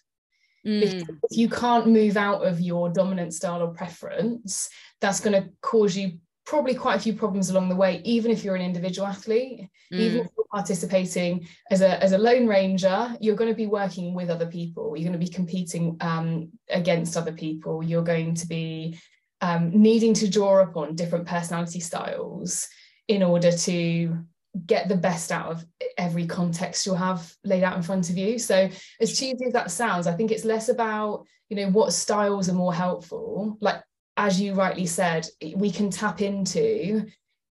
Mm. 0.67 0.83
If 0.83 1.07
you 1.31 1.49
can't 1.49 1.88
move 1.88 2.17
out 2.17 2.45
of 2.45 2.61
your 2.61 2.88
dominant 2.88 3.35
style 3.35 3.62
or 3.62 3.75
preference, 3.75 4.69
that's 5.00 5.21
going 5.21 5.41
to 5.41 5.50
cause 5.61 5.97
you 5.97 6.19
probably 6.47 6.75
quite 6.75 6.95
a 6.95 7.00
few 7.00 7.12
problems 7.12 7.50
along 7.50 7.69
the 7.69 7.76
way, 7.76 8.00
even 8.05 8.31
if 8.31 8.45
you're 8.45 8.55
an 8.55 8.62
individual 8.62 9.07
athlete, 9.07 9.69
mm. 9.93 9.99
even 9.99 10.21
if 10.21 10.29
you're 10.37 10.47
participating 10.53 11.47
as 11.71 11.81
a, 11.81 12.03
as 12.03 12.12
a 12.12 12.19
lone 12.19 12.47
ranger, 12.47 13.15
you're 13.21 13.35
going 13.37 13.50
to 13.50 13.57
be 13.57 13.67
working 13.67 14.15
with 14.15 14.31
other 14.31 14.47
people. 14.47 14.97
You're 14.97 15.11
going 15.11 15.21
to 15.21 15.26
be 15.26 15.33
competing 15.33 15.97
um, 16.00 16.50
against 16.71 17.17
other 17.17 17.33
people. 17.33 17.83
You're 17.83 18.05
going 18.05 18.35
to 18.35 18.47
be 18.47 18.99
um, 19.41 19.71
needing 19.71 20.15
to 20.15 20.31
draw 20.31 20.61
upon 20.61 20.95
different 20.95 21.26
personality 21.26 21.81
styles 21.81 22.69
in 23.09 23.23
order 23.23 23.50
to 23.50 24.17
get 24.65 24.88
the 24.88 24.97
best 24.97 25.33
out 25.33 25.50
of 25.50 25.67
every 25.99 26.26
context 26.26 26.87
you'll 26.87 26.95
have 26.95 27.35
laid 27.45 27.65
out 27.65 27.76
in 27.76 27.83
front 27.83 28.09
of 28.09 28.17
you. 28.17 28.38
So 28.38 28.71
as 29.00 29.19
cheesy 29.19 29.45
as 29.47 29.53
that 29.53 29.71
sounds, 29.71 30.07
I 30.07 30.12
think 30.12 30.31
it's 30.31 30.45
less 30.45 30.69
about, 30.69 31.26
you 31.49 31.57
know, 31.57 31.71
what 31.71 31.93
styles 31.93 32.49
are 32.49 32.55
more 32.55 32.73
helpful. 32.73 33.59
Like 33.61 33.83
as 34.16 34.40
you 34.40 34.54
rightly 34.54 34.87
said, 34.87 35.26
we 35.54 35.70
can 35.70 35.90
tap 35.90 36.20
into 36.23 37.06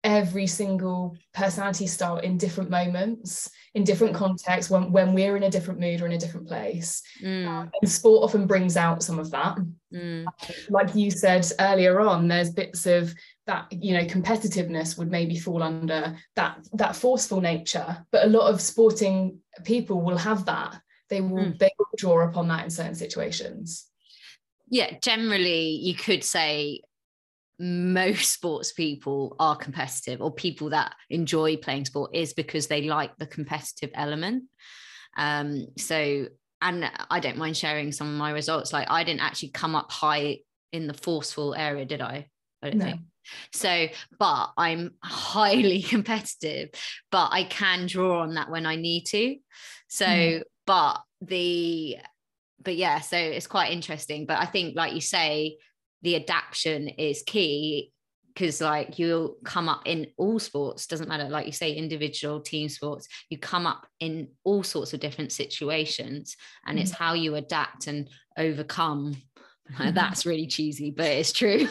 every 0.04 0.46
single 0.46 1.16
personality 1.34 1.86
style 1.86 2.18
in 2.18 2.38
different 2.38 2.70
moments, 2.70 3.50
in 3.74 3.84
different 3.84 4.14
contexts, 4.14 4.70
when, 4.70 4.92
when 4.92 5.12
we're 5.12 5.36
in 5.36 5.42
a 5.42 5.50
different 5.50 5.80
mood 5.80 6.00
or 6.00 6.06
in 6.06 6.12
a 6.12 6.18
different 6.18 6.46
place. 6.46 7.02
Mm. 7.22 7.70
and 7.80 7.90
sport 7.90 8.24
often 8.24 8.46
brings 8.46 8.76
out 8.76 9.02
some 9.02 9.18
of 9.18 9.30
that. 9.32 9.58
Mm. 9.92 10.24
Like 10.70 10.94
you 10.94 11.10
said 11.10 11.50
earlier 11.60 12.00
on, 12.00 12.28
there's 12.28 12.50
bits 12.50 12.86
of 12.86 13.12
that, 13.46 13.72
you 13.72 13.94
know, 13.94 14.04
competitiveness 14.04 14.96
would 14.98 15.10
maybe 15.10 15.38
fall 15.38 15.62
under 15.62 16.16
that 16.36 16.58
that 16.74 16.94
forceful 16.94 17.40
nature. 17.40 18.06
But 18.12 18.24
a 18.24 18.28
lot 18.28 18.52
of 18.52 18.60
sporting 18.60 19.38
people 19.64 20.00
will 20.00 20.18
have 20.18 20.44
that. 20.46 20.80
They 21.08 21.20
will 21.20 21.44
mm. 21.44 21.58
they 21.58 21.70
will 21.78 21.86
draw 21.96 22.28
upon 22.28 22.48
that 22.48 22.64
in 22.64 22.70
certain 22.70 22.94
situations 22.94 23.87
yeah, 24.70 24.98
generally 25.02 25.70
you 25.70 25.94
could 25.94 26.24
say 26.24 26.82
most 27.58 28.32
sports 28.32 28.72
people 28.72 29.34
are 29.38 29.56
competitive 29.56 30.20
or 30.22 30.32
people 30.32 30.70
that 30.70 30.94
enjoy 31.10 31.56
playing 31.56 31.84
sport 31.84 32.14
is 32.14 32.32
because 32.32 32.68
they 32.68 32.82
like 32.82 33.16
the 33.16 33.26
competitive 33.26 33.90
element. 33.94 34.44
Um, 35.16 35.66
so, 35.76 36.26
and 36.62 36.90
I 37.10 37.20
don't 37.20 37.36
mind 37.36 37.56
sharing 37.56 37.92
some 37.92 38.08
of 38.08 38.14
my 38.14 38.30
results. 38.30 38.72
Like 38.72 38.88
I 38.90 39.02
didn't 39.04 39.22
actually 39.22 39.50
come 39.50 39.74
up 39.74 39.90
high 39.90 40.38
in 40.72 40.86
the 40.86 40.94
forceful 40.94 41.54
area, 41.54 41.84
did 41.84 42.00
I? 42.00 42.28
I 42.62 42.70
don't 42.70 42.78
no. 42.78 42.84
think. 42.84 43.00
So, 43.52 43.88
but 44.18 44.52
I'm 44.56 44.94
highly 45.02 45.82
competitive, 45.94 46.70
but 47.10 47.30
I 47.32 47.44
can 47.44 47.86
draw 47.86 48.22
on 48.22 48.34
that 48.34 48.50
when 48.50 48.66
I 48.66 48.76
need 48.76 49.04
to. 49.06 49.36
So, 49.88 50.06
mm. 50.06 50.42
but 50.66 51.00
the 51.20 51.98
but 52.62 52.76
yeah, 52.76 53.00
so 53.00 53.16
it's 53.16 53.46
quite 53.46 53.72
interesting. 53.72 54.26
But 54.26 54.38
I 54.38 54.46
think, 54.46 54.76
like 54.76 54.94
you 54.94 55.00
say, 55.00 55.58
the 56.02 56.16
adaptation 56.16 56.88
is 56.88 57.22
key 57.26 57.92
because 58.38 58.60
like 58.60 58.98
you'll 58.98 59.36
come 59.44 59.68
up 59.68 59.82
in 59.84 60.06
all 60.16 60.38
sports 60.38 60.86
doesn't 60.86 61.08
matter 61.08 61.28
like 61.28 61.46
you 61.46 61.52
say 61.52 61.72
individual 61.72 62.40
team 62.40 62.68
sports 62.68 63.08
you 63.30 63.38
come 63.38 63.66
up 63.66 63.86
in 63.98 64.28
all 64.44 64.62
sorts 64.62 64.92
of 64.94 65.00
different 65.00 65.32
situations 65.32 66.36
and 66.66 66.76
mm-hmm. 66.76 66.82
it's 66.82 66.92
how 66.92 67.14
you 67.14 67.34
adapt 67.34 67.88
and 67.88 68.08
overcome 68.36 69.16
mm-hmm. 69.72 69.92
that's 69.92 70.24
really 70.24 70.46
cheesy 70.46 70.90
but 70.90 71.06
it's 71.06 71.32
true 71.32 71.66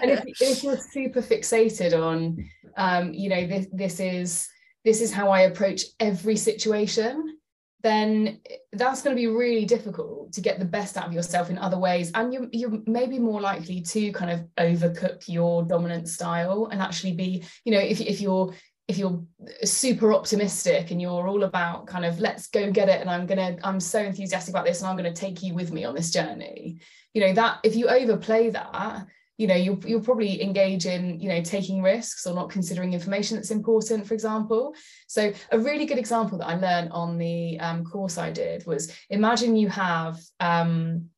and 0.00 0.10
if, 0.10 0.24
if, 0.40 0.62
you're 0.62 0.78
super 0.78 1.20
fixated 1.20 1.92
on 1.92 2.48
um 2.78 3.12
you 3.12 3.28
know 3.28 3.46
this 3.46 3.66
this 3.72 4.00
is 4.00 4.48
this 4.84 5.02
is 5.02 5.12
how 5.12 5.28
i 5.28 5.42
approach 5.42 5.82
every 6.00 6.36
situation 6.36 7.36
then 7.82 8.40
that's 8.72 9.02
going 9.02 9.14
to 9.14 9.20
be 9.20 9.26
really 9.26 9.64
difficult 9.64 10.32
to 10.32 10.40
get 10.40 10.58
the 10.58 10.64
best 10.64 10.96
out 10.96 11.06
of 11.06 11.12
yourself 11.12 11.50
in 11.50 11.58
other 11.58 11.78
ways. 11.78 12.10
And 12.14 12.32
you, 12.32 12.48
you're 12.52 12.80
maybe 12.86 13.18
more 13.18 13.40
likely 13.40 13.80
to 13.80 14.12
kind 14.12 14.30
of 14.30 14.40
overcook 14.58 15.28
your 15.28 15.62
dominant 15.62 16.08
style 16.08 16.68
and 16.72 16.80
actually 16.80 17.12
be, 17.12 17.44
you 17.64 17.72
know, 17.72 17.80
if, 17.80 18.00
if 18.00 18.20
you're 18.20 18.52
if 18.88 18.98
you're 18.98 19.20
super 19.64 20.12
optimistic 20.12 20.90
and 20.90 21.02
you're 21.02 21.26
all 21.26 21.42
about 21.42 21.86
kind 21.86 22.04
of 22.04 22.20
let's 22.20 22.46
go 22.46 22.70
get 22.70 22.88
it 22.88 23.00
and 23.00 23.10
i'm 23.10 23.26
gonna 23.26 23.56
i'm 23.64 23.80
so 23.80 23.98
enthusiastic 23.98 24.52
about 24.52 24.64
this 24.64 24.80
and 24.80 24.88
i'm 24.88 24.96
gonna 24.96 25.12
take 25.12 25.42
you 25.42 25.54
with 25.54 25.72
me 25.72 25.84
on 25.84 25.92
this 25.92 26.12
journey 26.12 26.78
you 27.12 27.20
know 27.20 27.32
that 27.32 27.58
if 27.64 27.74
you 27.74 27.88
overplay 27.88 28.48
that 28.48 29.06
you 29.36 29.46
know 29.46 29.54
you'll, 29.54 29.78
you'll 29.86 30.00
probably 30.00 30.42
engage 30.42 30.86
in 30.86 31.20
you 31.20 31.28
know 31.28 31.42
taking 31.42 31.82
risks 31.82 32.26
or 32.26 32.34
not 32.34 32.50
considering 32.50 32.92
information 32.92 33.36
that's 33.36 33.50
important 33.50 34.06
for 34.06 34.14
example. 34.14 34.74
So 35.06 35.32
a 35.52 35.58
really 35.58 35.86
good 35.86 35.98
example 35.98 36.38
that 36.38 36.48
i 36.48 36.54
learned 36.56 36.90
on 36.92 37.18
the 37.18 37.58
um, 37.60 37.84
course 37.84 38.18
i 38.18 38.30
did 38.30 38.66
was 38.66 38.92
imagine 39.10 39.56
you 39.56 39.68
have 39.68 40.18
um, 40.40 41.08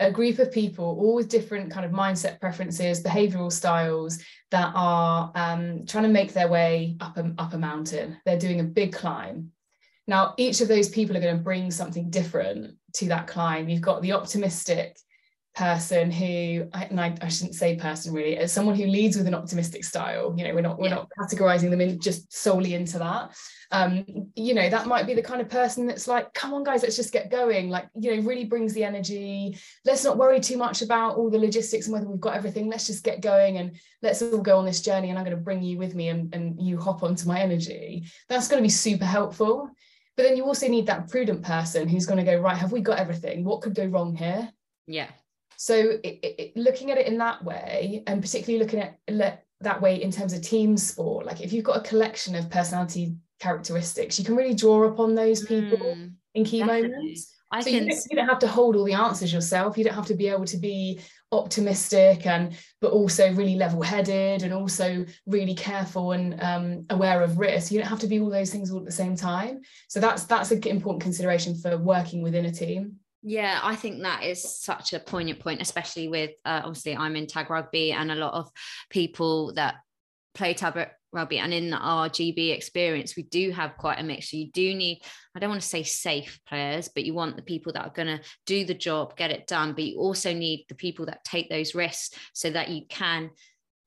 a 0.00 0.10
group 0.10 0.38
of 0.38 0.52
people 0.52 0.84
all 0.84 1.14
with 1.14 1.28
different 1.28 1.70
kind 1.70 1.86
of 1.86 1.92
mindset 1.92 2.40
preferences 2.40 3.02
behavioral 3.02 3.52
styles 3.52 4.22
that 4.50 4.72
are 4.74 5.30
um, 5.34 5.86
trying 5.86 6.04
to 6.04 6.10
make 6.10 6.32
their 6.32 6.48
way 6.48 6.96
up 7.00 7.16
a, 7.16 7.32
up 7.38 7.54
a 7.54 7.58
mountain. 7.58 8.16
They're 8.24 8.38
doing 8.38 8.60
a 8.60 8.64
big 8.64 8.92
climb. 8.92 9.52
Now 10.06 10.34
each 10.36 10.60
of 10.60 10.68
those 10.68 10.88
people 10.88 11.16
are 11.16 11.20
going 11.20 11.36
to 11.36 11.42
bring 11.42 11.70
something 11.70 12.10
different 12.10 12.76
to 12.94 13.08
that 13.08 13.26
climb. 13.26 13.68
You've 13.68 13.80
got 13.80 14.02
the 14.02 14.12
optimistic 14.12 14.98
person 15.54 16.10
who 16.10 16.68
and 16.72 17.00
I, 17.00 17.14
I, 17.22 17.28
shouldn't 17.28 17.54
say 17.54 17.76
person 17.76 18.12
really 18.12 18.36
as 18.36 18.52
someone 18.52 18.74
who 18.74 18.86
leads 18.86 19.16
with 19.16 19.28
an 19.28 19.36
optimistic 19.36 19.84
style 19.84 20.34
you 20.36 20.42
know 20.42 20.52
we're 20.52 20.62
not 20.62 20.80
we're 20.80 20.88
yeah. 20.88 20.96
not 20.96 21.08
categorizing 21.20 21.70
them 21.70 21.80
in 21.80 22.00
just 22.00 22.32
solely 22.32 22.74
into 22.74 22.98
that. 22.98 23.36
Um 23.70 24.04
you 24.34 24.52
know 24.52 24.68
that 24.68 24.88
might 24.88 25.06
be 25.06 25.14
the 25.14 25.22
kind 25.22 25.40
of 25.40 25.48
person 25.48 25.86
that's 25.86 26.08
like 26.08 26.34
come 26.34 26.54
on 26.54 26.64
guys 26.64 26.82
let's 26.82 26.96
just 26.96 27.12
get 27.12 27.30
going. 27.30 27.70
Like 27.70 27.88
you 27.94 28.16
know 28.16 28.22
really 28.26 28.44
brings 28.44 28.72
the 28.72 28.82
energy. 28.82 29.56
Let's 29.84 30.02
not 30.02 30.18
worry 30.18 30.40
too 30.40 30.56
much 30.56 30.82
about 30.82 31.16
all 31.16 31.30
the 31.30 31.38
logistics 31.38 31.86
and 31.86 31.92
whether 31.92 32.08
we've 32.08 32.20
got 32.20 32.34
everything. 32.34 32.68
Let's 32.68 32.88
just 32.88 33.04
get 33.04 33.20
going 33.20 33.58
and 33.58 33.76
let's 34.02 34.22
all 34.22 34.42
go 34.42 34.58
on 34.58 34.66
this 34.66 34.82
journey 34.82 35.10
and 35.10 35.18
I'm 35.18 35.24
going 35.24 35.36
to 35.36 35.42
bring 35.42 35.62
you 35.62 35.78
with 35.78 35.94
me 35.94 36.08
and, 36.08 36.34
and 36.34 36.60
you 36.60 36.78
hop 36.80 37.04
onto 37.04 37.28
my 37.28 37.38
energy. 37.38 38.08
That's 38.28 38.48
going 38.48 38.60
to 38.60 38.66
be 38.66 38.70
super 38.70 39.04
helpful. 39.04 39.70
But 40.16 40.24
then 40.24 40.36
you 40.36 40.44
also 40.44 40.66
need 40.66 40.86
that 40.86 41.08
prudent 41.08 41.42
person 41.42 41.88
who's 41.88 42.06
going 42.06 42.24
to 42.24 42.30
go 42.30 42.40
right 42.40 42.56
have 42.56 42.72
we 42.72 42.80
got 42.80 42.98
everything? 42.98 43.44
What 43.44 43.62
could 43.62 43.74
go 43.74 43.86
wrong 43.86 44.16
here? 44.16 44.50
Yeah 44.88 45.08
so 45.56 45.74
it, 46.02 46.18
it, 46.22 46.56
looking 46.56 46.90
at 46.90 46.98
it 46.98 47.06
in 47.06 47.18
that 47.18 47.44
way, 47.44 48.02
and 48.06 48.22
particularly 48.22 48.62
looking 48.62 48.80
at 48.80 48.98
le- 49.08 49.38
that 49.60 49.80
way 49.80 50.02
in 50.02 50.10
terms 50.10 50.32
of 50.32 50.42
team 50.42 50.76
sport, 50.76 51.26
like 51.26 51.40
if 51.40 51.52
you've 51.52 51.64
got 51.64 51.78
a 51.78 51.88
collection 51.88 52.34
of 52.34 52.50
personality 52.50 53.16
characteristics, 53.40 54.18
you 54.18 54.24
can 54.24 54.36
really 54.36 54.54
draw 54.54 54.84
upon 54.84 55.14
those 55.14 55.44
people 55.44 55.78
mm, 55.78 56.12
in 56.34 56.44
key 56.44 56.60
definitely. 56.60 56.88
moments. 56.88 57.34
I 57.50 57.60
so 57.60 57.70
can... 57.70 57.84
you, 57.84 57.90
don't, 57.90 58.04
you 58.10 58.16
don't 58.16 58.28
have 58.28 58.38
to 58.40 58.48
hold 58.48 58.76
all 58.76 58.84
the 58.84 58.94
answers 58.94 59.32
yourself. 59.32 59.78
You 59.78 59.84
don't 59.84 59.94
have 59.94 60.06
to 60.06 60.14
be 60.14 60.28
able 60.28 60.44
to 60.46 60.56
be 60.56 61.00
optimistic 61.30 62.26
and 62.26 62.56
but 62.80 62.92
also 62.92 63.32
really 63.32 63.56
level-headed 63.56 64.42
and 64.42 64.52
also 64.52 65.04
really 65.26 65.54
careful 65.54 66.12
and 66.12 66.40
um, 66.42 66.86
aware 66.90 67.22
of 67.22 67.38
risk. 67.38 67.72
You 67.72 67.78
don't 67.78 67.88
have 67.88 68.00
to 68.00 68.06
be 68.06 68.20
all 68.20 68.30
those 68.30 68.50
things 68.50 68.70
all 68.70 68.78
at 68.78 68.84
the 68.84 68.92
same 68.92 69.16
time. 69.16 69.60
So 69.88 70.00
that's 70.00 70.24
that's 70.24 70.50
an 70.50 70.62
important 70.64 71.02
consideration 71.02 71.56
for 71.56 71.76
working 71.76 72.22
within 72.22 72.46
a 72.46 72.52
team 72.52 72.96
Yeah, 73.26 73.58
I 73.62 73.74
think 73.74 74.02
that 74.02 74.22
is 74.22 74.42
such 74.42 74.92
a 74.92 75.00
poignant 75.00 75.40
point, 75.40 75.62
especially 75.62 76.08
with 76.08 76.32
uh, 76.44 76.60
obviously 76.62 76.94
I'm 76.94 77.16
in 77.16 77.26
tag 77.26 77.48
rugby 77.48 77.90
and 77.90 78.12
a 78.12 78.16
lot 78.16 78.34
of 78.34 78.50
people 78.90 79.54
that 79.54 79.76
play 80.34 80.52
tag 80.52 80.90
rugby 81.10 81.38
and 81.38 81.54
in 81.54 81.72
our 81.72 82.10
GB 82.10 82.54
experience, 82.54 83.16
we 83.16 83.22
do 83.22 83.50
have 83.50 83.78
quite 83.78 83.98
a 83.98 84.02
mix. 84.02 84.30
You 84.34 84.50
do 84.52 84.74
need, 84.74 85.00
I 85.34 85.38
don't 85.38 85.48
want 85.48 85.62
to 85.62 85.66
say 85.66 85.84
safe 85.84 86.38
players, 86.46 86.90
but 86.94 87.06
you 87.06 87.14
want 87.14 87.36
the 87.36 87.42
people 87.42 87.72
that 87.72 87.86
are 87.86 87.92
going 87.94 88.08
to 88.08 88.20
do 88.44 88.66
the 88.66 88.74
job, 88.74 89.16
get 89.16 89.30
it 89.30 89.46
done. 89.46 89.72
But 89.72 89.84
you 89.84 89.98
also 89.98 90.34
need 90.34 90.66
the 90.68 90.74
people 90.74 91.06
that 91.06 91.24
take 91.24 91.48
those 91.48 91.74
risks 91.74 92.18
so 92.34 92.50
that 92.50 92.68
you 92.68 92.82
can 92.90 93.30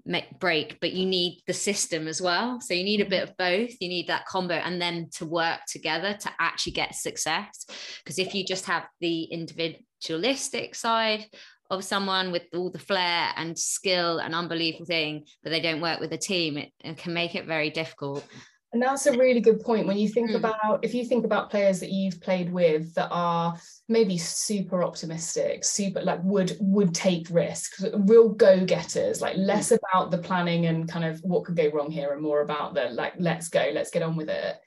make 0.07 0.39
break 0.39 0.79
but 0.79 0.93
you 0.93 1.05
need 1.05 1.41
the 1.47 1.53
system 1.53 2.07
as 2.07 2.21
well. 2.21 2.59
So 2.61 2.73
you 2.73 2.83
need 2.83 3.01
a 3.01 3.05
bit 3.05 3.23
mm-hmm. 3.23 3.31
of 3.31 3.37
both. 3.37 3.75
You 3.79 3.89
need 3.89 4.07
that 4.07 4.25
combo 4.25 4.55
and 4.55 4.81
then 4.81 5.09
to 5.15 5.25
work 5.25 5.59
together 5.67 6.13
to 6.13 6.29
actually 6.39 6.73
get 6.73 6.95
success. 6.95 7.65
Because 8.03 8.19
if 8.19 8.33
you 8.33 8.45
just 8.45 8.65
have 8.65 8.87
the 9.01 9.23
individualistic 9.23 10.75
side 10.75 11.25
of 11.69 11.83
someone 11.83 12.31
with 12.31 12.43
all 12.53 12.71
the 12.71 12.79
flair 12.79 13.29
and 13.35 13.57
skill 13.57 14.19
and 14.19 14.33
unbelievable 14.33 14.85
thing 14.85 15.25
but 15.43 15.49
they 15.49 15.59
don't 15.59 15.81
work 15.81 15.99
with 15.99 16.13
a 16.13 16.17
team 16.17 16.57
it, 16.57 16.71
it 16.79 16.97
can 16.97 17.13
make 17.13 17.35
it 17.35 17.45
very 17.45 17.69
difficult 17.69 18.25
and 18.73 18.81
that's 18.81 19.05
a 19.05 19.17
really 19.17 19.39
good 19.39 19.61
point 19.61 19.87
when 19.87 19.97
you 19.97 20.09
think 20.09 20.31
mm. 20.31 20.35
about 20.35 20.83
if 20.83 20.93
you 20.93 21.05
think 21.05 21.23
about 21.23 21.49
players 21.49 21.79
that 21.79 21.89
you've 21.89 22.19
played 22.19 22.51
with 22.51 22.93
that 22.95 23.07
are 23.11 23.57
maybe 23.87 24.17
super 24.17 24.83
optimistic, 24.83 25.63
super 25.63 26.01
like 26.01 26.19
would 26.23 26.57
would 26.59 26.93
take 26.93 27.27
risks, 27.29 27.83
real 27.93 28.29
go-getters, 28.29 29.21
like 29.21 29.37
mm. 29.37 29.45
less 29.45 29.71
about 29.71 30.11
the 30.11 30.17
planning 30.17 30.65
and 30.65 30.89
kind 30.89 31.05
of 31.05 31.19
what 31.21 31.45
could 31.45 31.55
go 31.55 31.69
wrong 31.69 31.89
here 31.89 32.11
and 32.11 32.21
more 32.21 32.41
about 32.41 32.73
the 32.73 32.89
like 32.89 33.13
let's 33.17 33.47
go, 33.47 33.71
let's 33.73 33.91
get 33.91 34.03
on 34.03 34.17
with 34.17 34.29
it. 34.29 34.57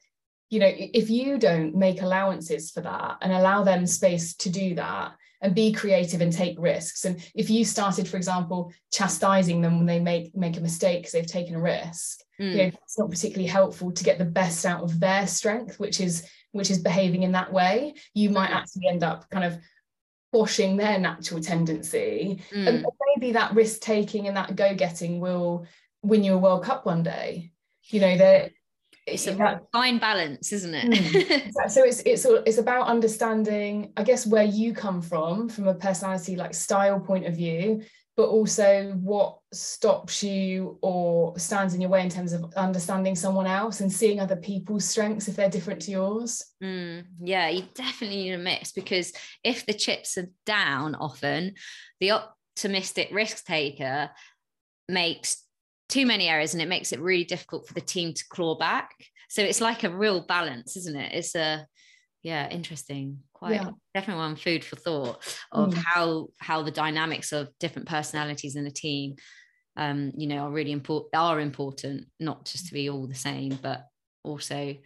You 0.48 0.60
know, 0.60 0.72
if 0.74 1.10
you 1.10 1.38
don't 1.38 1.76
make 1.76 2.00
allowances 2.00 2.70
for 2.70 2.80
that 2.80 3.18
and 3.20 3.32
allow 3.32 3.64
them 3.64 3.86
space 3.86 4.34
to 4.36 4.50
do 4.50 4.74
that, 4.76 5.12
and 5.40 5.54
be 5.54 5.72
creative 5.72 6.20
and 6.20 6.32
take 6.32 6.58
risks. 6.58 7.04
And 7.04 7.24
if 7.34 7.48
you 7.48 7.64
started, 7.64 8.06
for 8.06 8.16
example, 8.16 8.72
chastising 8.92 9.60
them 9.60 9.78
when 9.78 9.86
they 9.86 10.00
make 10.00 10.34
make 10.36 10.56
a 10.56 10.60
mistake 10.60 11.00
because 11.00 11.12
they've 11.12 11.26
taken 11.26 11.54
a 11.54 11.60
risk, 11.60 12.20
mm. 12.40 12.50
you 12.50 12.56
know, 12.56 12.64
it's 12.64 12.98
not 12.98 13.10
particularly 13.10 13.48
helpful 13.48 13.92
to 13.92 14.04
get 14.04 14.18
the 14.18 14.24
best 14.24 14.66
out 14.66 14.82
of 14.82 15.00
their 15.00 15.26
strength, 15.26 15.78
which 15.78 16.00
is 16.00 16.28
which 16.52 16.70
is 16.70 16.78
behaving 16.78 17.22
in 17.22 17.32
that 17.32 17.52
way. 17.52 17.94
You 18.14 18.30
might 18.30 18.50
actually 18.50 18.88
end 18.88 19.02
up 19.02 19.30
kind 19.30 19.44
of 19.44 19.58
quashing 20.32 20.76
their 20.76 20.98
natural 20.98 21.40
tendency. 21.40 22.40
Mm. 22.52 22.68
And 22.68 22.86
maybe 23.16 23.32
that 23.32 23.54
risk 23.54 23.80
taking 23.80 24.28
and 24.28 24.36
that 24.36 24.56
go-getting 24.56 25.20
will 25.20 25.66
win 26.02 26.24
you 26.24 26.34
a 26.34 26.38
World 26.38 26.64
Cup 26.64 26.86
one 26.86 27.02
day. 27.02 27.52
You 27.84 28.00
know, 28.00 28.16
that 28.16 28.52
it's 29.12 29.26
a 29.26 29.34
yeah. 29.34 29.58
fine 29.72 29.98
balance 29.98 30.52
isn't 30.52 30.74
it 30.74 30.84
mm. 30.86 31.52
so 31.70 31.84
it's 31.84 32.00
it's 32.00 32.24
it's 32.46 32.58
about 32.58 32.86
understanding 32.86 33.92
i 33.96 34.02
guess 34.02 34.26
where 34.26 34.44
you 34.44 34.72
come 34.72 35.00
from 35.00 35.48
from 35.48 35.68
a 35.68 35.74
personality 35.74 36.36
like 36.36 36.54
style 36.54 37.00
point 37.00 37.26
of 37.26 37.34
view 37.34 37.82
but 38.16 38.28
also 38.28 38.92
what 39.00 39.38
stops 39.52 40.22
you 40.22 40.78
or 40.82 41.38
stands 41.38 41.74
in 41.74 41.80
your 41.80 41.88
way 41.88 42.02
in 42.02 42.10
terms 42.10 42.32
of 42.32 42.52
understanding 42.54 43.14
someone 43.14 43.46
else 43.46 43.80
and 43.80 43.90
seeing 43.90 44.20
other 44.20 44.36
people's 44.36 44.84
strengths 44.84 45.26
if 45.26 45.36
they're 45.36 45.48
different 45.48 45.80
to 45.80 45.90
yours 45.90 46.44
mm, 46.62 47.02
yeah 47.22 47.48
you 47.48 47.62
definitely 47.74 48.16
need 48.16 48.32
a 48.32 48.38
mix 48.38 48.72
because 48.72 49.12
if 49.42 49.64
the 49.64 49.72
chips 49.72 50.18
are 50.18 50.28
down 50.44 50.94
often 50.94 51.54
the 52.00 52.10
optimistic 52.10 53.08
risk 53.10 53.44
taker 53.46 54.10
makes 54.88 55.44
too 55.90 56.06
many 56.06 56.28
errors 56.28 56.54
and 56.54 56.62
it 56.62 56.68
makes 56.68 56.92
it 56.92 57.00
really 57.00 57.24
difficult 57.24 57.66
for 57.66 57.74
the 57.74 57.80
team 57.80 58.14
to 58.14 58.24
claw 58.28 58.56
back. 58.56 58.94
So 59.28 59.42
it's 59.42 59.60
like 59.60 59.84
a 59.84 59.90
real 59.90 60.24
balance, 60.26 60.76
isn't 60.76 60.96
it? 60.96 61.12
It's 61.12 61.34
a 61.34 61.66
yeah, 62.22 62.48
interesting. 62.50 63.18
Quite 63.32 63.54
yeah. 63.54 63.70
definitely 63.94 64.20
one 64.20 64.36
food 64.36 64.64
for 64.64 64.76
thought 64.76 65.38
of 65.52 65.72
mm. 65.72 65.82
how 65.84 66.28
how 66.38 66.62
the 66.62 66.70
dynamics 66.70 67.32
of 67.32 67.48
different 67.58 67.88
personalities 67.88 68.56
in 68.56 68.66
a 68.66 68.70
team 68.70 69.16
um, 69.76 70.12
you 70.16 70.26
know, 70.26 70.44
are 70.44 70.50
really 70.50 70.72
important 70.72 71.14
are 71.14 71.40
important, 71.40 72.06
not 72.18 72.44
just 72.44 72.66
to 72.66 72.74
be 72.74 72.90
all 72.90 73.06
the 73.06 73.14
same, 73.14 73.58
but 73.62 73.86
also 74.22 74.76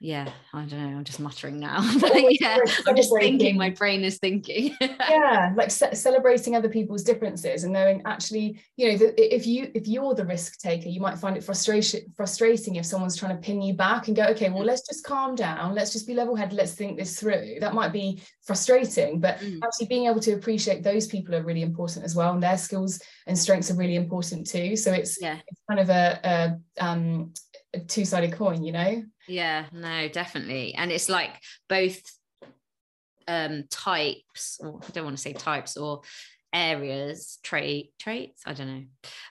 yeah 0.00 0.28
i 0.52 0.64
don't 0.64 0.78
know 0.78 0.96
i'm 0.96 1.04
just 1.04 1.18
muttering 1.18 1.58
now 1.58 1.80
but 2.00 2.40
yeah 2.40 2.58
i'm 2.86 2.94
just 2.94 3.12
thinking 3.18 3.56
my 3.56 3.70
brain 3.70 4.04
is 4.04 4.18
thinking. 4.18 4.76
Yeah 5.08 5.52
like 5.56 5.70
ce- 5.70 5.94
celebrating 5.94 6.54
other 6.54 6.68
people's 6.68 7.02
differences 7.02 7.64
and 7.64 7.72
knowing 7.72 8.02
actually 8.04 8.60
you 8.76 8.90
know 8.90 8.98
that 8.98 9.34
if 9.34 9.46
you 9.46 9.70
if 9.74 9.86
you're 9.86 10.14
the 10.14 10.24
risk 10.24 10.58
taker 10.58 10.88
you 10.88 11.00
might 11.00 11.18
find 11.18 11.36
it 11.36 11.42
frustration 11.44 12.00
frustrating 12.16 12.76
if 12.76 12.84
someone's 12.84 13.16
trying 13.16 13.34
to 13.34 13.42
pin 13.42 13.60
you 13.62 13.74
back 13.74 14.06
and 14.06 14.16
go 14.16 14.24
okay 14.24 14.50
well 14.50 14.64
let's 14.64 14.86
just 14.86 15.04
calm 15.04 15.34
down 15.34 15.74
let's 15.74 15.92
just 15.92 16.06
be 16.06 16.14
level 16.14 16.36
headed 16.36 16.56
let's 16.56 16.74
think 16.74 16.96
this 16.96 17.18
through. 17.18 17.56
That 17.60 17.74
might 17.74 17.92
be 17.92 18.22
frustrating 18.46 19.20
but 19.20 19.38
mm. 19.38 19.58
actually 19.64 19.86
being 19.86 20.06
able 20.06 20.20
to 20.20 20.32
appreciate 20.32 20.82
those 20.82 21.06
people 21.06 21.34
are 21.34 21.42
really 21.42 21.62
important 21.62 22.04
as 22.04 22.14
well 22.14 22.32
and 22.32 22.42
their 22.42 22.58
skills 22.58 23.00
and 23.26 23.38
strengths 23.38 23.70
are 23.70 23.76
really 23.76 23.96
important 23.96 24.46
too. 24.46 24.76
So 24.76 24.92
it's, 24.92 25.20
yeah. 25.20 25.38
it's 25.46 25.60
kind 25.68 25.80
of 25.80 25.90
a, 25.90 26.20
a 26.24 26.84
um 26.84 27.32
a 27.74 27.80
two-sided 27.80 28.32
coin 28.32 28.62
you 28.62 28.72
know? 28.72 29.02
Yeah 29.26 29.66
no 29.72 30.08
definitely. 30.08 30.74
And 30.74 30.90
it's 30.90 31.08
like 31.08 31.30
both 31.68 32.00
um 33.26 33.64
types 33.68 34.58
or 34.62 34.80
i 34.82 34.90
don't 34.92 35.04
want 35.04 35.16
to 35.16 35.22
say 35.22 35.34
types 35.34 35.76
or 35.76 36.00
areas 36.52 37.38
trait 37.42 37.92
traits? 37.98 38.42
I 38.46 38.54
don't 38.54 38.68
know. 38.68 38.84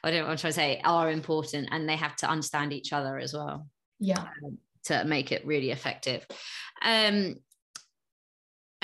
I 0.03 0.11
don't 0.11 0.27
want 0.27 0.39
to 0.39 0.53
say 0.53 0.81
are 0.83 1.09
important 1.09 1.69
and 1.71 1.89
they 1.89 1.95
have 1.95 2.15
to 2.17 2.29
understand 2.29 2.73
each 2.73 2.93
other 2.93 3.17
as 3.17 3.33
well. 3.33 3.67
Yeah. 3.99 4.19
Um, 4.43 4.59
to 4.85 5.03
make 5.03 5.31
it 5.31 5.45
really 5.45 5.71
effective. 5.71 6.25
Um 6.83 7.37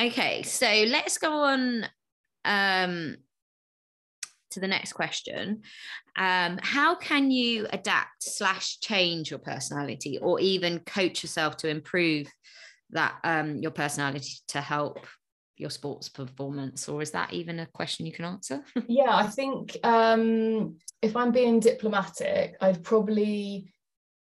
okay 0.02 0.42
so 0.42 0.66
let's 0.88 1.20
go 1.20 1.32
on 1.32 1.86
um 2.46 3.16
to 4.54 4.60
the 4.60 4.68
next 4.68 4.94
question. 4.94 5.62
Um, 6.16 6.60
how 6.62 6.96
can 6.96 7.32
you 7.32 7.68
adapt 7.72 8.24
slash 8.24 8.80
change 8.80 9.30
your 9.30 9.40
personality 9.40 10.20
or 10.20 10.40
even 10.40 10.80
coach 10.80 11.24
yourself 11.24 11.58
to 11.58 11.68
improve 11.68 12.28
that 12.92 13.16
um, 13.24 13.58
your 13.58 13.72
personality 13.72 14.36
to 14.50 14.62
help 14.62 15.06
your 15.58 15.70
sports 15.70 16.10
performance? 16.10 16.88
Or 16.88 17.02
is 17.02 17.12
that 17.12 17.34
even 17.34 17.60
a 17.60 17.66
question 17.68 18.06
you 18.06 18.12
can 18.12 18.26
answer? 18.26 18.64
Yeah 18.88 19.16
i 19.16 19.28
think 19.28 19.78
um, 19.84 20.78
if 21.02 21.16
i'm 21.16 21.32
being 21.32 21.60
diplomatic 21.60 22.56
i'd 22.62 22.84
probably 22.84 23.74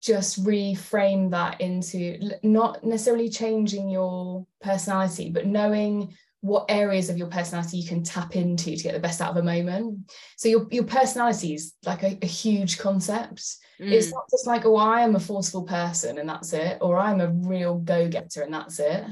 just 0.01 0.43
reframe 0.43 1.31
that 1.31 1.59
into 1.59 2.19
not 2.43 2.83
necessarily 2.83 3.29
changing 3.29 3.89
your 3.89 4.45
personality 4.61 5.29
but 5.29 5.45
knowing 5.45 6.13
what 6.41 6.65
areas 6.69 7.09
of 7.09 7.17
your 7.17 7.27
personality 7.27 7.77
you 7.77 7.87
can 7.87 8.03
tap 8.03 8.35
into 8.35 8.75
to 8.75 8.83
get 8.83 8.93
the 8.93 8.99
best 8.99 9.21
out 9.21 9.31
of 9.31 9.37
a 9.37 9.43
moment. 9.43 10.11
So 10.37 10.49
your, 10.49 10.67
your 10.69 10.83
personality 10.83 11.55
is 11.55 11.73
like 11.85 12.03
a, 12.03 12.17
a 12.21 12.27
huge 12.27 12.77
concept. 12.77 13.41
Mm. 13.79 13.91
It's 13.91 14.11
not 14.11 14.29
just 14.29 14.47
like, 14.47 14.65
oh, 14.65 14.75
I 14.75 15.01
am 15.01 15.15
a 15.15 15.19
forceful 15.19 15.63
person 15.63 16.17
and 16.17 16.29
that's 16.29 16.53
it, 16.53 16.77
or 16.81 16.97
I'm 16.97 17.21
a 17.21 17.29
real 17.29 17.79
go-getter 17.79 18.43
and 18.43 18.53
that's 18.53 18.79
it. 18.79 19.03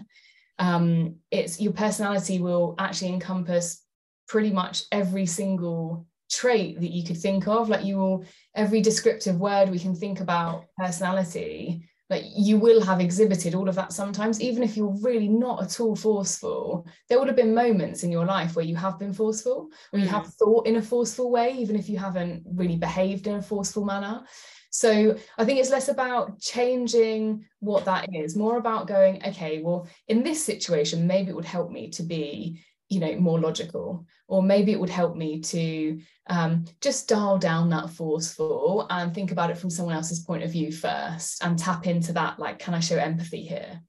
Um, 0.60 1.16
it's 1.32 1.60
your 1.60 1.74
personality 1.74 2.40
will 2.40 2.76
actually 2.78 3.14
encompass 3.14 3.82
pretty 4.28 4.52
much 4.52 4.84
every 4.92 5.26
single 5.26 6.08
trait 6.32 6.80
that 6.80 6.92
you 6.92 7.04
could 7.04 7.18
think 7.18 7.48
of. 7.48 7.70
Like 7.70 7.86
you 7.86 7.98
will, 7.98 8.26
every 8.56 8.82
descriptive 8.82 9.40
word 9.40 9.70
we 9.70 9.80
can 9.80 9.96
think 9.96 10.20
about 10.20 10.66
personality 10.78 11.90
like 12.10 12.24
you 12.36 12.58
will 12.58 12.82
have 12.82 13.00
exhibited 13.00 13.56
all 13.56 13.68
of 13.68 13.76
that 13.76 13.92
sometimes 13.92 14.42
even 14.42 14.64
if 14.64 14.78
you're 14.78 14.96
really 15.02 15.28
not 15.28 15.64
at 15.64 15.80
all 15.80 15.96
forceful 15.96 16.86
there 17.10 17.18
would 17.18 17.28
have 17.28 17.38
been 17.38 17.56
moments 17.56 18.04
in 18.04 18.12
your 18.12 18.26
life 18.26 18.56
where 18.56 18.66
you 18.66 18.76
have 18.76 19.00
been 19.00 19.14
forceful 19.14 19.70
or 19.92 20.00
you 20.00 20.08
have 20.08 20.26
mm. 20.26 20.34
thought 20.34 20.68
in 20.68 20.76
a 20.76 20.82
forceful 20.82 21.32
way 21.32 21.54
even 21.58 21.76
if 21.76 21.90
you 21.90 21.98
haven't 21.98 22.44
really 22.54 22.78
behaved 22.78 23.28
in 23.28 23.36
a 23.36 23.42
forceful 23.42 23.84
manner 23.84 24.24
so 24.70 25.18
i 25.38 25.46
think 25.46 25.60
it's 25.60 25.72
less 25.72 25.88
about 25.88 26.40
changing 26.40 27.44
what 27.60 27.86
that 27.86 28.08
is 28.14 28.36
more 28.36 28.58
about 28.58 28.88
going 28.88 29.24
okay 29.26 29.62
well 29.62 29.88
in 30.08 30.22
this 30.22 30.44
situation 30.44 31.08
maybe 31.08 31.30
it 31.30 31.36
would 31.36 31.46
help 31.46 31.72
me 31.72 31.90
to 31.90 32.04
be 32.04 32.62
you 32.90 33.00
know 33.00 33.16
more 33.16 33.40
logical. 33.40 34.06
Or 34.28 34.42
maybe 34.42 34.72
it 34.72 34.80
would 34.80 34.90
help 34.90 35.16
me 35.16 35.42
to 35.42 36.00
um, 36.28 36.66
just 36.82 37.08
dial 37.08 37.38
down 37.38 37.70
that 37.70 37.90
forceful 37.90 38.88
and 38.90 39.14
think 39.14 39.32
about 39.32 39.52
it 39.52 39.58
from 39.58 39.70
someone 39.70 39.96
else's 39.96 40.20
point 40.20 40.44
of 40.44 40.52
view 40.52 40.72
first 40.72 41.44
and 41.44 41.58
tap 41.58 41.86
into 41.88 42.14
that 42.14 42.40
like 42.40 42.60
can 42.60 42.74
i 42.74 42.80
show 42.80 42.98
empathy 42.98 43.44
here? 43.44 43.82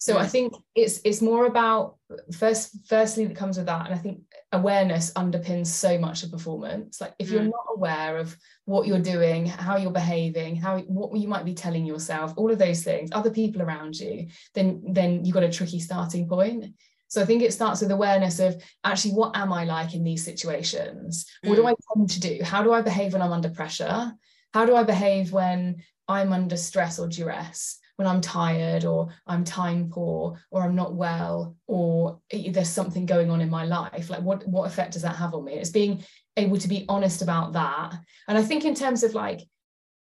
So 0.00 0.16
i 0.16 0.26
think 0.26 0.54
it's 0.76 1.00
it's 1.04 1.20
more 1.20 1.46
about 1.46 1.96
first 2.32 2.86
firstly 2.86 3.26
that 3.26 3.36
comes 3.36 3.56
with 3.56 3.66
that 3.66 3.86
and 3.86 3.94
i 3.94 3.98
think 3.98 4.20
awareness 4.52 5.12
underpins 5.12 5.66
so 5.66 5.98
much 5.98 6.22
of 6.22 6.30
performance. 6.30 7.00
Like 7.00 7.14
if 7.18 7.30
you're 7.30 7.42
mm. 7.42 7.50
not 7.50 7.66
aware 7.74 8.16
of 8.16 8.34
what 8.64 8.86
you're 8.86 9.00
doing 9.00 9.46
how 9.46 9.76
you're 9.76 9.90
behaving 9.90 10.56
how 10.56 10.78
what 10.78 11.18
you 11.18 11.28
might 11.28 11.44
be 11.44 11.54
telling 11.54 11.84
yourself 11.84 12.32
all 12.36 12.50
of 12.50 12.58
those 12.58 12.84
things 12.84 13.10
other 13.12 13.30
people 13.30 13.60
around 13.60 13.98
you 13.98 14.28
then 14.54 14.82
then 14.92 15.24
you've 15.24 15.34
got 15.34 15.42
a 15.42 15.52
tricky 15.52 15.80
starting 15.80 16.28
point 16.28 16.66
so 17.08 17.22
I 17.22 17.24
think 17.24 17.42
it 17.42 17.52
starts 17.52 17.80
with 17.80 17.90
awareness 17.90 18.38
of 18.38 18.62
actually 18.84 19.14
what 19.14 19.36
am 19.36 19.52
I 19.52 19.64
like 19.64 19.94
in 19.94 20.04
these 20.04 20.24
situations? 20.24 21.26
What 21.42 21.56
do 21.56 21.62
mm. 21.62 21.70
I 21.70 21.74
tend 21.94 22.10
to 22.10 22.20
do? 22.20 22.40
How 22.44 22.62
do 22.62 22.72
I 22.72 22.82
behave 22.82 23.12
when 23.12 23.22
I'm 23.22 23.32
under 23.32 23.50
pressure? 23.50 24.12
How 24.54 24.64
do 24.64 24.76
I 24.76 24.84
behave 24.84 25.32
when 25.32 25.82
I'm 26.06 26.32
under 26.32 26.56
stress 26.56 26.98
or 26.98 27.08
duress? 27.08 27.78
when 27.98 28.06
i'm 28.06 28.20
tired 28.20 28.84
or 28.84 29.08
i'm 29.26 29.42
time 29.42 29.90
poor 29.90 30.38
or 30.52 30.62
i'm 30.62 30.76
not 30.76 30.94
well 30.94 31.56
or 31.66 32.20
there's 32.30 32.68
something 32.68 33.04
going 33.04 33.28
on 33.28 33.40
in 33.40 33.50
my 33.50 33.64
life 33.64 34.08
like 34.08 34.22
what 34.22 34.46
what 34.46 34.66
effect 34.66 34.92
does 34.92 35.02
that 35.02 35.16
have 35.16 35.34
on 35.34 35.44
me 35.44 35.54
it's 35.54 35.70
being 35.70 36.02
able 36.36 36.56
to 36.56 36.68
be 36.68 36.84
honest 36.88 37.22
about 37.22 37.52
that 37.52 37.98
and 38.28 38.38
i 38.38 38.42
think 38.42 38.64
in 38.64 38.74
terms 38.74 39.02
of 39.02 39.14
like 39.14 39.40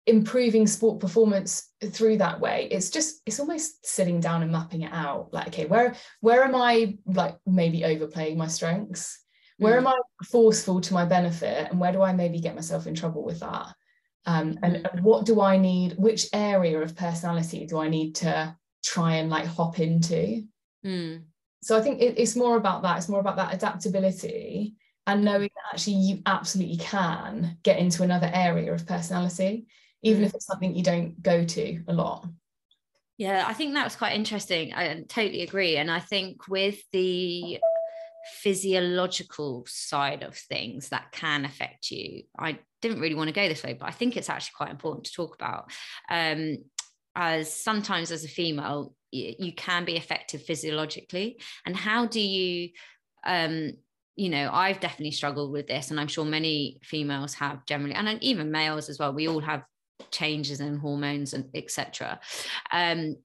improving 0.07 0.65
sport 0.65 0.99
performance 0.99 1.69
through 1.91 2.17
that 2.17 2.39
way. 2.39 2.67
It's 2.71 2.89
just 2.89 3.21
it's 3.25 3.39
almost 3.39 3.85
sitting 3.85 4.19
down 4.19 4.41
and 4.41 4.51
mapping 4.51 4.81
it 4.81 4.91
out. 4.91 5.33
Like 5.33 5.49
okay 5.49 5.65
where 5.65 5.95
where 6.21 6.43
am 6.43 6.55
i 6.55 6.97
like 7.05 7.37
maybe 7.45 7.85
overplaying 7.85 8.37
my 8.37 8.47
strengths? 8.47 9.19
Where 9.57 9.75
mm. 9.75 9.79
am 9.79 9.87
i 9.87 9.97
forceful 10.25 10.81
to 10.81 10.93
my 10.93 11.05
benefit? 11.05 11.69
And 11.69 11.79
where 11.79 11.91
do 11.91 12.01
i 12.01 12.13
maybe 12.13 12.39
get 12.39 12.55
myself 12.55 12.87
in 12.87 12.95
trouble 12.95 13.23
with 13.23 13.39
that? 13.41 13.67
Um, 14.25 14.59
and, 14.61 14.87
and 14.87 15.03
what 15.03 15.25
do 15.25 15.41
i 15.41 15.57
need 15.57 15.95
which 15.97 16.27
area 16.33 16.79
of 16.79 16.95
personality 16.95 17.65
do 17.65 17.79
i 17.79 17.89
need 17.89 18.15
to 18.15 18.55
try 18.83 19.15
and 19.15 19.29
like 19.29 19.45
hop 19.45 19.79
into? 19.79 20.43
Mm. 20.83 21.25
so 21.61 21.77
i 21.77 21.81
think 21.81 22.01
it, 22.01 22.17
it's 22.17 22.35
more 22.35 22.57
about 22.57 22.81
that. 22.81 22.97
It's 22.97 23.09
more 23.09 23.19
about 23.19 23.35
that 23.35 23.53
adaptability 23.53 24.75
and 25.07 25.23
knowing 25.23 25.49
that 25.55 25.73
actually 25.73 25.97
you 25.97 26.21
absolutely 26.25 26.77
can 26.77 27.57
get 27.63 27.79
into 27.79 28.03
another 28.03 28.29
area 28.33 28.73
of 28.73 28.87
personality 28.87 29.67
even 30.03 30.23
mm. 30.23 30.25
if 30.25 30.33
it's 30.33 30.45
something 30.45 30.75
you 30.75 30.83
don't 30.83 31.21
go 31.21 31.43
to 31.43 31.81
a 31.87 31.93
lot. 31.93 32.27
Yeah, 33.17 33.45
I 33.47 33.53
think 33.53 33.73
that 33.75 33.83
was 33.83 33.95
quite 33.95 34.15
interesting. 34.15 34.73
I 34.73 35.03
totally 35.07 35.41
agree. 35.41 35.77
And 35.77 35.91
I 35.91 35.99
think 35.99 36.47
with 36.47 36.81
the 36.91 37.59
physiological 38.41 39.65
side 39.67 40.23
of 40.23 40.35
things 40.35 40.89
that 40.89 41.11
can 41.11 41.45
affect 41.45 41.91
you, 41.91 42.23
I 42.37 42.59
didn't 42.81 42.99
really 42.99 43.15
want 43.15 43.27
to 43.27 43.33
go 43.33 43.47
this 43.47 43.63
way, 43.63 43.73
but 43.73 43.87
I 43.87 43.91
think 43.91 44.17
it's 44.17 44.29
actually 44.29 44.53
quite 44.57 44.71
important 44.71 45.05
to 45.05 45.13
talk 45.13 45.35
about. 45.35 45.71
Um, 46.09 46.57
as 47.15 47.53
sometimes 47.53 48.11
as 48.11 48.23
a 48.23 48.29
female, 48.29 48.95
you, 49.11 49.35
you 49.37 49.53
can 49.53 49.85
be 49.85 49.97
affected 49.97 50.41
physiologically. 50.41 51.39
And 51.65 51.75
how 51.75 52.07
do 52.07 52.19
you 52.19 52.69
um, 53.23 53.73
you 54.15 54.29
know 54.29 54.49
i've 54.51 54.79
definitely 54.81 55.11
struggled 55.11 55.51
with 55.51 55.67
this 55.67 55.89
and 55.89 55.99
i'm 55.99 56.07
sure 56.07 56.25
many 56.25 56.79
females 56.83 57.33
have 57.33 57.65
generally 57.65 57.95
and 57.95 58.21
even 58.21 58.51
males 58.51 58.89
as 58.89 58.99
well 58.99 59.13
we 59.13 59.27
all 59.27 59.39
have 59.39 59.63
changes 60.09 60.59
in 60.59 60.77
hormones 60.77 61.33
and 61.33 61.45
etc 61.53 62.19
um 62.71 63.15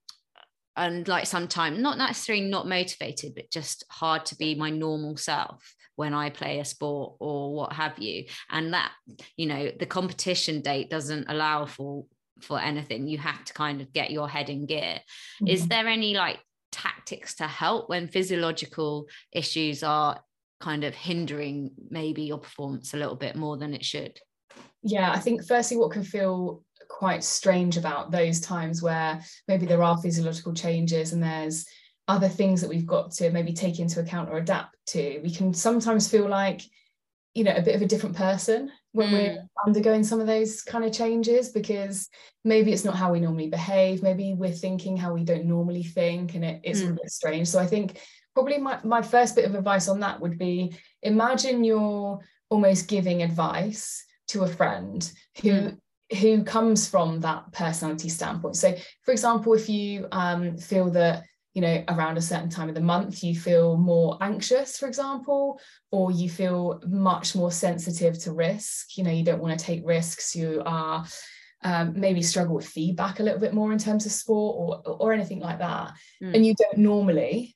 and 0.77 1.09
like 1.09 1.27
sometimes 1.27 1.79
not 1.79 1.97
necessarily 1.97 2.45
not 2.45 2.69
motivated 2.69 3.35
but 3.35 3.51
just 3.51 3.85
hard 3.91 4.27
to 4.27 4.37
be 4.37 4.55
my 4.55 4.69
normal 4.69 5.17
self 5.17 5.75
when 5.97 6.12
i 6.12 6.31
play 6.31 6.61
a 6.61 6.65
sport 6.65 7.17
or 7.21 7.55
what 7.55 7.73
have 7.73 7.99
you. 7.99 8.25
And 8.51 8.73
that 8.75 8.93
you 9.37 9.47
know 9.47 9.71
the 9.79 9.87
competition 9.87 10.61
date 10.61 10.91
doesn't 10.91 11.27
allow 11.29 11.67
for 11.67 12.05
for 12.41 12.61
anything. 12.61 13.09
You 13.09 13.19
have 13.19 13.45
to 13.47 13.55
kind 13.55 13.81
of 13.81 13.93
get 13.93 14.11
your 14.11 14.29
head 14.29 14.51
in 14.51 14.67
gear. 14.67 15.01
Mm-hmm. 15.01 15.49
is 15.49 15.67
there 15.67 15.89
any 15.89 16.15
like 16.15 16.39
tactics 16.71 17.37
to 17.37 17.47
help 17.47 17.89
when 17.89 18.09
physiological 18.09 19.07
issues 19.33 19.83
are 19.83 20.21
kind 20.61 20.85
of 20.85 20.95
hindering 20.95 21.71
maybe 21.91 22.23
your 22.23 22.39
performance 22.39 22.93
a 22.93 22.97
little 22.97 23.17
bit 23.17 23.37
more 23.37 23.57
than 23.57 23.73
it 23.73 23.85
should 23.85 24.19
yeah 24.83 25.11
i 25.13 25.19
think 25.19 25.47
firstly 25.47 25.77
what 25.77 25.91
can 25.91 26.05
feel 26.05 26.63
quite 26.89 27.25
strange 27.25 27.77
about 27.77 28.11
those 28.11 28.41
times 28.41 28.83
where 28.83 29.21
maybe 29.49 29.67
there 29.67 29.83
are 29.83 29.99
physiological 29.99 30.55
changes 30.55 31.13
and 31.13 31.23
there's 31.23 31.67
other 32.09 32.29
things 32.29 32.61
that 32.61 32.71
we've 32.71 32.87
got 32.87 33.11
to 33.11 33.31
maybe 33.31 33.53
take 33.53 33.81
into 33.81 34.01
account 34.01 34.31
or 34.31 34.39
adapt 34.39 34.77
to 34.87 35.21
we 35.23 35.31
can 35.31 35.53
sometimes 35.53 36.09
feel 36.09 36.29
like 36.29 36.63
you 37.35 37.45
know 37.45 37.55
a 37.55 37.63
bit 37.63 37.75
of 37.75 37.83
a 37.83 37.87
different 37.87 38.17
person 38.17 38.71
when 38.93 39.09
mm. 39.09 39.13
we're 39.13 39.49
undergoing 39.67 40.03
some 40.03 40.21
of 40.21 40.27
those 40.27 40.63
kind 40.63 40.85
of 40.85 40.93
changes 40.93 41.51
because 41.51 42.09
maybe 42.45 42.73
it's 42.73 42.85
not 42.85 42.97
how 42.97 43.13
we 43.13 43.21
normally 43.21 43.49
behave 43.49 44.03
maybe 44.03 44.35
we're 44.35 44.51
thinking 44.51 44.97
how 44.97 45.13
we 45.13 45.25
don't 45.25 45.45
normally 45.45 45.83
think 45.83 46.35
and 46.35 46.45
it, 46.45 46.61
it's 46.63 46.81
mm. 46.81 46.91
a 46.91 46.93
bit 46.95 47.11
strange 47.11 47.49
so 47.49 47.59
i 47.59 47.67
think 47.67 48.01
probably 48.35 48.59
my, 48.59 48.79
my 48.85 49.03
first 49.03 49.35
bit 49.35 49.45
of 49.45 49.55
advice 49.55 49.89
on 49.89 50.01
that 50.01 50.21
would 50.21 50.39
be 50.39 50.75
imagine 51.03 51.65
you're 51.65 52.19
almost 52.51 52.89
giving 52.89 53.23
advice 53.23 54.06
to 54.29 54.43
a 54.43 54.49
friend 54.49 55.11
who 55.43 55.51
mm 55.51 55.79
who 56.21 56.45
comes 56.45 56.89
from 56.89 57.21
that 57.21 57.51
personality 57.53 58.09
standpoint. 58.09 58.55
So, 58.55 58.77
for 59.03 59.11
example, 59.11 59.55
if 59.55 59.69
you 59.69 60.07
um, 60.12 60.57
feel 60.57 60.89
that 60.91 61.25
you 61.53 61.62
know 61.62 61.83
around 61.89 62.19
a 62.19 62.23
certain 62.23 62.51
time 62.51 62.69
of 62.69 62.75
the 62.75 62.83
month 62.83 63.25
you 63.25 63.35
feel 63.35 63.79
more 63.79 64.19
anxious 64.21 64.77
for 64.77 64.87
example 64.87 65.59
or 65.91 66.11
you 66.11 66.29
feel 66.29 66.83
much 66.87 67.35
more 67.35 67.51
sensitive 67.51 68.19
to 68.19 68.33
risk 68.33 68.99
you 68.99 69.03
know 69.03 69.11
you 69.11 69.25
don't 69.25 69.41
want 69.41 69.59
to 69.59 69.65
take 69.65 69.81
risks 69.83 70.37
you 70.37 70.62
are 70.67 71.07
um, 71.65 71.99
maybe 71.99 72.21
struggle 72.21 72.55
with 72.55 72.67
feedback 72.67 73.21
a 73.21 73.23
little 73.23 73.41
bit 73.41 73.55
more 73.55 73.73
in 73.73 73.79
terms 73.79 74.05
of 74.05 74.12
sport 74.12 74.85
or 74.87 74.97
or 75.01 75.15
anything 75.15 75.41
like 75.41 75.59
that 75.59 75.93
mm. 76.23 76.35
and 76.35 76.45
you 76.45 76.55
don't 76.55 76.77
normally 76.77 77.56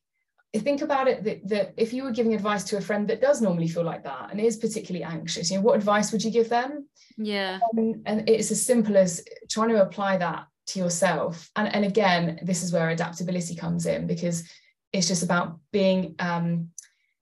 think 0.58 0.82
about 0.82 1.06
it 1.06 1.22
that, 1.22 1.48
that 1.48 1.74
if 1.76 1.92
you 1.92 2.02
were 2.02 2.10
giving 2.10 2.34
advice 2.34 2.64
to 2.64 2.76
a 2.76 2.80
friend 2.80 3.06
that 3.08 3.20
does 3.20 3.40
normally 3.40 3.68
feel 3.68 3.84
like 3.84 4.02
that 4.02 4.28
and 4.30 4.40
is 4.40 4.56
particularly 4.56 5.04
anxious 5.04 5.50
you 5.50 5.56
know 5.56 5.62
what 5.62 5.76
advice 5.76 6.10
would 6.10 6.24
you 6.24 6.30
give 6.30 6.48
them? 6.48 6.88
Yeah. 7.16 7.60
Um, 7.78 8.02
and 8.06 8.28
it's 8.28 8.50
as 8.50 8.62
simple 8.62 8.96
as 8.96 9.24
trying 9.48 9.68
to 9.68 9.82
apply 9.82 10.16
that 10.16 10.46
to 10.68 10.78
yourself. 10.78 11.50
And, 11.54 11.72
and 11.72 11.84
again 11.84 12.40
this 12.42 12.64
is 12.64 12.72
where 12.72 12.90
adaptability 12.90 13.54
comes 13.54 13.86
in 13.86 14.08
because 14.08 14.48
it's 14.92 15.06
just 15.06 15.22
about 15.22 15.60
being 15.72 16.16
um, 16.18 16.70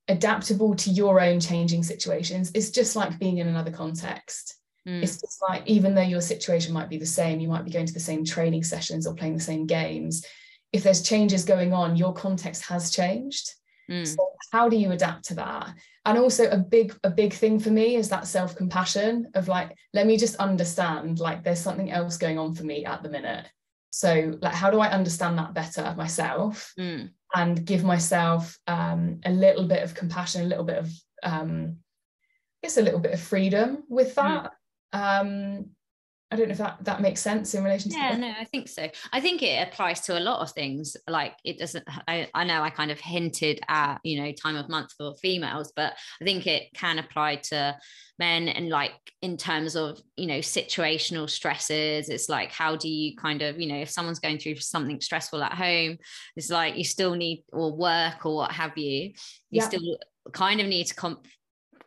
adaptable 0.09 0.75
to 0.77 0.91
your 0.91 1.21
own 1.21 1.38
changing 1.38 1.83
situations. 1.83 2.51
It's 2.55 2.71
just 2.71 2.97
like 2.97 3.19
being 3.19 3.38
in 3.38 3.49
another 3.49 3.71
context. 3.71 4.55
Mm. 4.87 5.03
it's 5.03 5.21
just 5.21 5.43
like 5.47 5.64
even 5.67 5.95
though 5.95 6.01
your 6.01 6.21
situation 6.21 6.73
might 6.73 6.88
be 6.88 6.97
the 6.97 7.05
same 7.05 7.41
you 7.41 7.49
might 7.49 7.64
be 7.64 7.71
going 7.71 7.85
to 7.85 7.93
the 7.93 8.01
same 8.01 8.25
training 8.25 8.62
sessions 8.62 9.09
or 9.09 9.14
playing 9.14 9.35
the 9.35 9.41
same 9.41 9.67
games 9.67 10.25
if 10.73 10.83
there's 10.83 11.03
changes 11.03 11.45
going 11.45 11.73
on, 11.73 11.97
your 11.97 12.13
context 12.13 12.65
has 12.67 12.91
changed. 12.91 13.53
Mm. 13.91 14.07
So 14.07 14.33
how 14.53 14.69
do 14.69 14.77
you 14.77 14.93
adapt 14.93 15.25
to 15.27 15.35
that? 15.37 15.75
And 16.05 16.19
also 16.19 16.49
a 16.51 16.59
big 16.59 16.95
a 17.05 17.11
big 17.11 17.33
thing 17.33 17.59
for 17.59 17.71
me 17.71 17.97
is 17.97 18.09
that 18.11 18.27
self-compassion 18.27 19.31
of 19.35 19.49
like, 19.49 19.75
let 19.95 20.07
me 20.07 20.17
just 20.17 20.37
understand 20.37 21.19
like 21.21 21.43
there's 21.43 21.61
something 21.61 21.91
else 21.91 22.19
going 22.19 22.39
on 22.39 22.55
for 22.55 22.65
me 22.65 22.85
at 22.85 23.03
the 23.03 23.09
minute. 23.09 23.47
So 23.91 24.37
like 24.43 24.55
how 24.55 24.71
do 24.71 24.81
I 24.81 24.91
understand 24.91 25.39
that 25.39 25.55
better 25.55 25.95
myself 25.97 26.73
mm. 26.79 27.11
and 27.35 27.65
give 27.65 27.85
myself 27.85 28.59
um, 28.67 29.21
a 29.25 29.31
little 29.31 29.67
bit 29.67 29.83
of 29.83 29.95
compassion, 29.95 30.43
a 30.43 30.47
little 30.47 30.65
bit 30.65 30.79
of 30.79 30.91
um, 31.23 31.77
I 32.63 32.67
guess 32.67 32.77
a 32.77 32.83
little 32.83 33.01
bit 33.01 33.15
of 33.15 33.21
freedom 33.21 33.85
with 33.89 34.15
mm. 34.15 34.15
that. 34.15 34.53
Mm. 34.95 35.21
Um, 35.21 35.71
I 36.31 36.37
don't 36.37 36.49
know 36.49 36.53
if 36.53 36.59
that 36.59 36.79
that 36.83 37.01
makes 37.01 37.21
sense 37.21 37.55
in 37.55 37.64
relation 37.64 37.91
to 37.91 37.97
yeah 37.97 38.17
no 38.17 38.33
I 38.38 38.45
think 38.45 38.69
so 38.69 38.88
I 39.12 39.21
think 39.21 39.43
it 39.43 39.67
applies 39.67 40.01
to 40.03 40.19
a 40.19 40.21
lot 40.21 40.41
of 40.41 40.53
things 40.53 40.97
like 41.09 41.35
it 41.45 41.59
doesn't 41.59 41.85
I, 42.07 42.29
I 42.35 42.45
know 42.45 42.62
I 42.62 42.71
kind 42.71 42.91
of 42.91 43.01
hinted 43.01 43.61
at 43.69 43.99
you 44.05 44.21
know 44.21 44.33
time 44.33 44.57
of 44.57 44.69
month 44.69 44.93
for 44.97 45.14
females 45.23 45.73
but 45.75 45.95
I 46.21 46.25
think 46.25 46.47
it 46.47 46.73
can 46.75 46.99
apply 46.99 47.37
to 47.37 47.77
men 48.19 48.49
and 48.49 48.69
like 48.69 48.93
in 49.23 49.37
terms 49.37 49.75
of 49.75 50.01
you 50.17 50.27
know 50.27 50.41
situational 50.41 51.31
stresses 51.31 52.09
it's 52.09 52.29
like 52.29 52.53
how 52.53 52.77
do 52.77 52.88
you 52.88 53.17
kind 53.17 53.41
of 53.41 53.59
you 53.59 53.69
know 53.69 53.81
if 53.81 53.91
someone's 53.91 54.19
going 54.19 54.38
through 54.38 54.57
something 54.57 55.01
stressful 55.01 55.43
at 55.43 55.55
home 55.55 55.97
it's 56.37 56.51
like 56.51 56.77
you 56.77 56.85
still 56.85 57.14
need 57.14 57.45
or 57.53 57.75
work 57.75 58.27
or 58.27 58.37
what 58.37 58.53
have 58.53 58.77
you 58.77 59.12
you 59.51 59.61
yeah. 59.61 59.69
still 59.69 59.99
kind 60.33 60.61
of 60.61 60.67
need 60.67 60.85
to 60.85 60.95
comp 60.95 61.27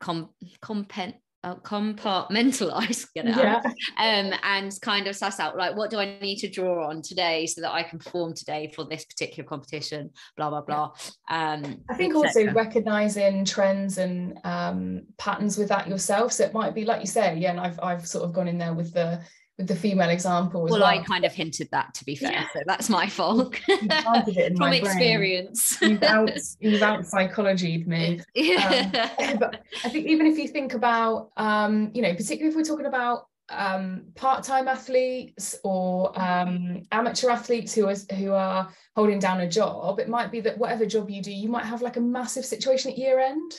com, 0.01 0.30
compen, 0.62 1.13
uh, 1.43 1.56
compartmentalize 1.56 3.08
get 3.15 3.25
it 3.25 3.36
yeah. 3.36 3.62
um, 3.97 4.34
and 4.43 4.80
kind 4.82 5.08
of 5.08 5.15
suss 5.15 5.39
out 5.39 5.58
like 5.58 5.75
what 5.75 5.89
do 5.89 5.97
I 5.97 6.19
need 6.21 6.38
to 6.38 6.49
draw 6.49 6.88
on 6.88 7.01
today 7.01 7.47
so 7.47 7.62
that 7.62 7.71
I 7.71 7.84
can 7.84 7.99
perform 7.99 8.34
today 8.34 8.71
for 8.75 8.86
this 8.86 9.06
particular 9.06 9.47
competition 9.47 10.12
blah 10.38 10.49
blah 10.49 10.62
blah 10.62 10.91
um, 11.30 11.82
I 11.89 11.95
think 11.95 12.15
also 12.15 12.51
recognizing 12.51 13.43
trends 13.45 13.97
and 13.97 14.38
um, 14.43 15.04
patterns 15.17 15.58
with 15.58 15.69
that 15.69 15.88
yourself. 15.88 16.34
So 16.34 16.43
it 16.43 16.54
might 16.54 16.75
be 16.75 16.86
like 16.86 17.01
you 17.01 17.08
say 17.08 17.38
yeah 17.38 17.51
and 17.51 17.60
I've, 17.60 17.80
I've 17.82 18.08
sort 18.08 18.25
of 18.25 18.34
gone 18.34 18.47
in 18.47 18.58
there 18.58 18.73
with 18.73 18.93
the 18.93 19.21
the 19.62 19.76
female 19.76 20.10
example 20.10 20.63
well, 20.63 20.74
well, 20.74 20.84
I 20.84 21.00
kind 21.04 21.26
of 21.26 21.34
hinted 21.34 21.69
that 21.71 21.93
to 21.95 22.06
be 22.06 22.15
fair 22.15 22.32
yeah. 22.32 22.47
so 22.54 22.60
that's 22.65 22.89
my 22.89 23.08
fault. 23.08 23.56
From 24.58 24.74
experience. 24.74 25.82
You've, 25.82 26.04
out, 26.04 26.32
you've 26.60 26.82
out 26.82 27.06
psychology 27.06 27.84
me. 27.86 28.21
Yeah. 28.36 29.10
Um, 29.19 29.38
but 29.38 29.63
I 29.84 29.89
think 29.89 30.08
even 30.08 30.28
if 30.28 30.38
you 30.38 30.47
think 30.47 30.74
about 30.74 31.32
um, 31.38 31.91
you 31.93 32.02
know 32.02 32.13
particularly 32.13 32.50
if 32.50 32.56
we're 32.56 32.63
talking 32.63 32.86
about 32.86 33.28
um, 33.50 34.04
part-time 34.15 34.67
athletes 34.67 35.56
or 35.63 36.17
um, 36.19 36.84
amateur 36.91 37.30
athletes 37.30 37.74
who 37.74 37.88
are 37.88 37.95
who 38.15 38.32
are 38.32 38.71
holding 38.95 39.19
down 39.19 39.41
a 39.41 39.50
job 39.50 40.00
it 40.00 40.08
might 40.08 40.32
be 40.32 40.39
that 40.41 40.58
whatever 40.58 40.86
job 40.86 41.10
you 41.10 41.21
do 41.21 41.32
you 41.32 41.50
might 41.50 41.65
have 41.65 41.82
like 41.82 41.97
a 41.97 42.02
massive 42.02 42.45
situation 42.45 42.91
at 42.91 42.97
year 42.97 43.19
end 43.19 43.52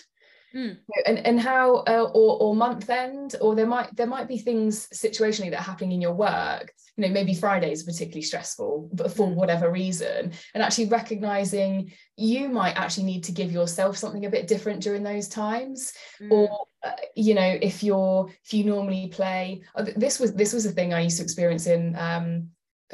Mm. 0.55 0.79
and 1.07 1.19
and 1.27 1.41
how 1.41 1.77
uh, 1.89 2.11
or 2.13 2.43
or 2.43 2.55
month 2.55 2.91
end 2.91 3.37
or 3.41 3.55
there 3.55 3.67
might 3.67 3.95
there 3.97 4.07
might 4.07 4.29
be 4.29 4.37
things 4.37 4.87
situationally 4.89 5.51
that 5.51 5.61
are 5.61 5.71
happening 5.71 5.93
in 5.93 6.01
your 6.03 6.13
work 6.13 6.73
you 6.97 7.07
know 7.07 7.13
maybe 7.13 7.35
fridays 7.35 7.83
are 7.83 7.91
particularly 7.91 8.23
stressful 8.23 8.91
but 8.93 9.11
for 9.13 9.29
mm. 9.29 9.35
whatever 9.35 9.71
reason 9.71 10.31
and 10.53 10.63
actually 10.63 10.87
recognizing 10.87 11.91
you 12.17 12.51
might 12.51 12.77
actually 12.77 13.05
need 13.05 13.25
to 13.25 13.33
give 13.33 13.51
yourself 13.51 13.97
something 13.97 14.27
a 14.27 14.31
bit 14.31 14.47
different 14.47 14.83
during 14.83 15.03
those 15.03 15.27
times 15.27 15.95
mm. 16.21 16.31
or 16.31 16.67
uh, 16.83 16.93
you 17.17 17.35
know 17.35 17.59
if 17.63 17.83
you're 17.83 18.29
if 18.45 18.53
you 18.53 18.65
normally 18.65 19.09
play 19.09 19.63
uh, 19.75 19.87
this 19.97 20.21
was 20.21 20.35
this 20.35 20.53
was 20.53 20.67
a 20.67 20.73
thing 20.73 20.93
i 20.93 21.01
used 21.01 21.17
to 21.17 21.23
experience 21.23 21.67
in 21.67 21.97
um 21.97 22.49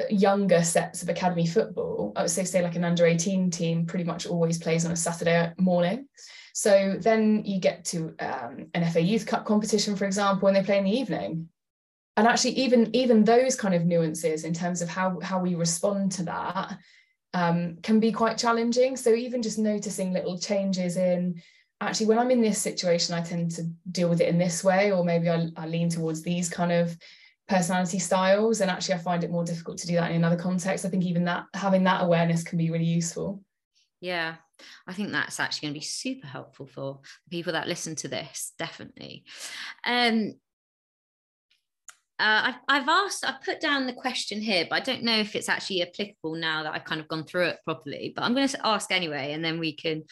younger 0.09 0.63
sets 0.63 1.03
of 1.03 1.09
academy 1.09 1.45
football, 1.45 2.13
I 2.15 2.21
would 2.21 2.31
say, 2.31 2.45
say 2.45 2.61
like 2.61 2.75
an 2.75 2.85
under 2.85 3.05
18 3.05 3.51
team 3.51 3.85
pretty 3.85 4.05
much 4.05 4.25
always 4.25 4.57
plays 4.57 4.85
on 4.85 4.91
a 4.91 4.95
Saturday 4.95 5.51
morning. 5.57 6.07
So 6.53 6.95
then 6.99 7.43
you 7.45 7.59
get 7.59 7.85
to 7.85 8.15
um, 8.19 8.67
an 8.73 8.89
FA 8.91 9.01
Youth 9.01 9.25
Cup 9.25 9.45
competition, 9.45 9.95
for 9.95 10.05
example, 10.05 10.47
and 10.47 10.57
they 10.57 10.63
play 10.63 10.77
in 10.77 10.85
the 10.85 10.97
evening. 10.97 11.49
And 12.17 12.27
actually, 12.27 12.51
even 12.57 12.93
even 12.95 13.23
those 13.23 13.55
kind 13.55 13.73
of 13.73 13.85
nuances 13.85 14.43
in 14.43 14.53
terms 14.53 14.81
of 14.81 14.89
how 14.89 15.19
how 15.21 15.39
we 15.39 15.55
respond 15.55 16.11
to 16.13 16.23
that 16.23 16.77
um, 17.33 17.77
can 17.81 17.99
be 17.99 18.11
quite 18.11 18.37
challenging. 18.37 18.97
So 18.97 19.13
even 19.13 19.41
just 19.41 19.57
noticing 19.57 20.11
little 20.11 20.37
changes 20.37 20.97
in 20.97 21.41
actually 21.81 22.07
when 22.07 22.19
I'm 22.19 22.31
in 22.31 22.41
this 22.41 22.61
situation, 22.61 23.15
I 23.15 23.21
tend 23.21 23.51
to 23.51 23.63
deal 23.91 24.09
with 24.09 24.21
it 24.21 24.27
in 24.27 24.37
this 24.37 24.63
way, 24.63 24.91
or 24.91 25.03
maybe 25.03 25.29
I, 25.29 25.47
I 25.55 25.67
lean 25.67 25.89
towards 25.89 26.21
these 26.21 26.49
kind 26.49 26.71
of 26.71 26.97
personality 27.47 27.99
styles. 27.99 28.61
And 28.61 28.69
actually, 28.69 28.95
I 28.95 28.99
find 28.99 29.23
it 29.23 29.31
more 29.31 29.45
difficult 29.45 29.77
to 29.79 29.87
do 29.87 29.95
that 29.95 30.11
in 30.11 30.17
another 30.17 30.35
context. 30.35 30.85
I 30.85 30.89
think 30.89 31.05
even 31.05 31.23
that 31.25 31.45
having 31.53 31.83
that 31.85 32.03
awareness 32.03 32.43
can 32.43 32.57
be 32.57 32.69
really 32.69 32.85
useful. 32.85 33.41
Yeah, 34.01 34.35
I 34.87 34.93
think 34.93 35.11
that's 35.11 35.39
actually 35.39 35.67
going 35.67 35.73
to 35.73 35.79
be 35.79 35.85
super 35.85 36.27
helpful 36.27 36.67
for 36.67 36.99
the 37.25 37.37
people 37.37 37.53
that 37.53 37.67
listen 37.67 37.95
to 37.97 38.07
this, 38.07 38.53
definitely. 38.57 39.23
Um, 39.85 40.33
uh, 42.19 42.51
I've, 42.51 42.55
I've 42.67 42.89
asked, 42.89 43.25
I've 43.25 43.41
put 43.41 43.61
down 43.61 43.87
the 43.87 43.93
question 43.93 44.41
here, 44.41 44.67
but 44.69 44.75
I 44.75 44.83
don't 44.83 45.03
know 45.03 45.17
if 45.17 45.35
it's 45.35 45.47
actually 45.47 45.83
applicable 45.83 46.35
now 46.35 46.63
that 46.63 46.73
I've 46.73 46.83
kind 46.83 46.99
of 46.99 47.07
gone 47.07 47.23
through 47.23 47.45
it 47.45 47.59
properly. 47.63 48.11
But 48.13 48.23
I'm 48.23 48.33
going 48.33 48.49
to 48.49 48.67
ask 48.67 48.91
anyway, 48.91 49.31
and 49.31 49.43
then 49.43 49.57
we 49.57 49.73
can 49.73 50.03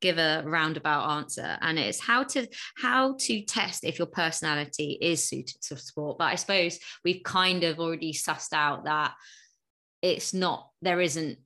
give 0.00 0.18
a 0.18 0.42
roundabout 0.44 1.08
answer. 1.18 1.56
And 1.60 1.78
it's 1.78 2.00
how 2.00 2.24
to 2.24 2.48
how 2.76 3.14
to 3.20 3.42
test 3.42 3.84
if 3.84 3.98
your 3.98 4.08
personality 4.08 4.98
is 5.00 5.22
suited 5.22 5.62
to 5.62 5.76
sport. 5.76 6.18
But 6.18 6.24
I 6.24 6.34
suppose 6.34 6.80
we've 7.04 7.22
kind 7.22 7.62
of 7.62 7.78
already 7.78 8.12
sussed 8.12 8.52
out 8.52 8.84
that 8.84 9.14
it's 10.02 10.34
not. 10.34 10.68
There 10.82 11.00
isn't 11.00 11.38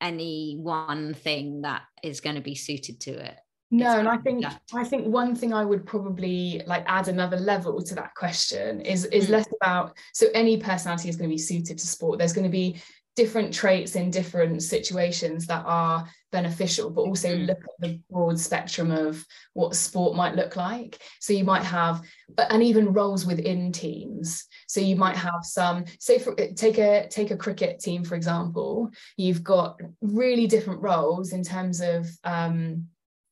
any 0.00 0.56
one 0.60 1.14
thing 1.14 1.62
that 1.62 1.82
is 2.02 2.20
going 2.20 2.36
to 2.36 2.42
be 2.42 2.54
suited 2.54 3.00
to 3.00 3.10
it 3.10 3.36
no 3.70 3.98
and 3.98 4.08
i 4.08 4.16
think 4.18 4.44
i 4.74 4.84
think 4.84 5.06
one 5.06 5.34
thing 5.34 5.52
i 5.52 5.64
would 5.64 5.84
probably 5.84 6.62
like 6.66 6.84
add 6.86 7.08
another 7.08 7.36
level 7.36 7.82
to 7.82 7.94
that 7.94 8.14
question 8.14 8.80
is 8.80 9.06
is 9.06 9.26
mm. 9.26 9.30
less 9.30 9.46
about 9.60 9.96
so 10.12 10.26
any 10.34 10.56
personality 10.56 11.08
is 11.08 11.16
going 11.16 11.28
to 11.28 11.34
be 11.34 11.38
suited 11.38 11.76
to 11.76 11.86
sport 11.86 12.18
there's 12.18 12.32
going 12.32 12.44
to 12.44 12.50
be 12.50 12.76
different 13.16 13.52
traits 13.52 13.96
in 13.96 14.10
different 14.10 14.62
situations 14.62 15.46
that 15.46 15.64
are 15.66 16.06
beneficial 16.30 16.90
but 16.90 17.00
also 17.00 17.28
mm. 17.28 17.46
look 17.46 17.58
at 17.58 17.80
the 17.80 17.98
broad 18.10 18.38
spectrum 18.38 18.90
of 18.90 19.24
what 19.54 19.74
sport 19.74 20.14
might 20.14 20.36
look 20.36 20.54
like. 20.54 21.00
So 21.20 21.32
you 21.32 21.44
might 21.44 21.64
have 21.64 22.02
but 22.36 22.52
and 22.52 22.62
even 22.62 22.92
roles 22.92 23.24
within 23.24 23.72
teams. 23.72 24.44
So 24.68 24.80
you 24.80 24.96
might 24.96 25.16
have 25.16 25.42
some 25.42 25.86
say 25.98 26.18
for 26.18 26.34
take 26.34 26.78
a 26.78 27.08
take 27.08 27.30
a 27.30 27.36
cricket 27.36 27.80
team 27.80 28.04
for 28.04 28.14
example. 28.14 28.90
You've 29.16 29.42
got 29.42 29.80
really 30.02 30.46
different 30.46 30.82
roles 30.82 31.32
in 31.32 31.42
terms 31.42 31.80
of 31.80 32.06
um, 32.22 32.86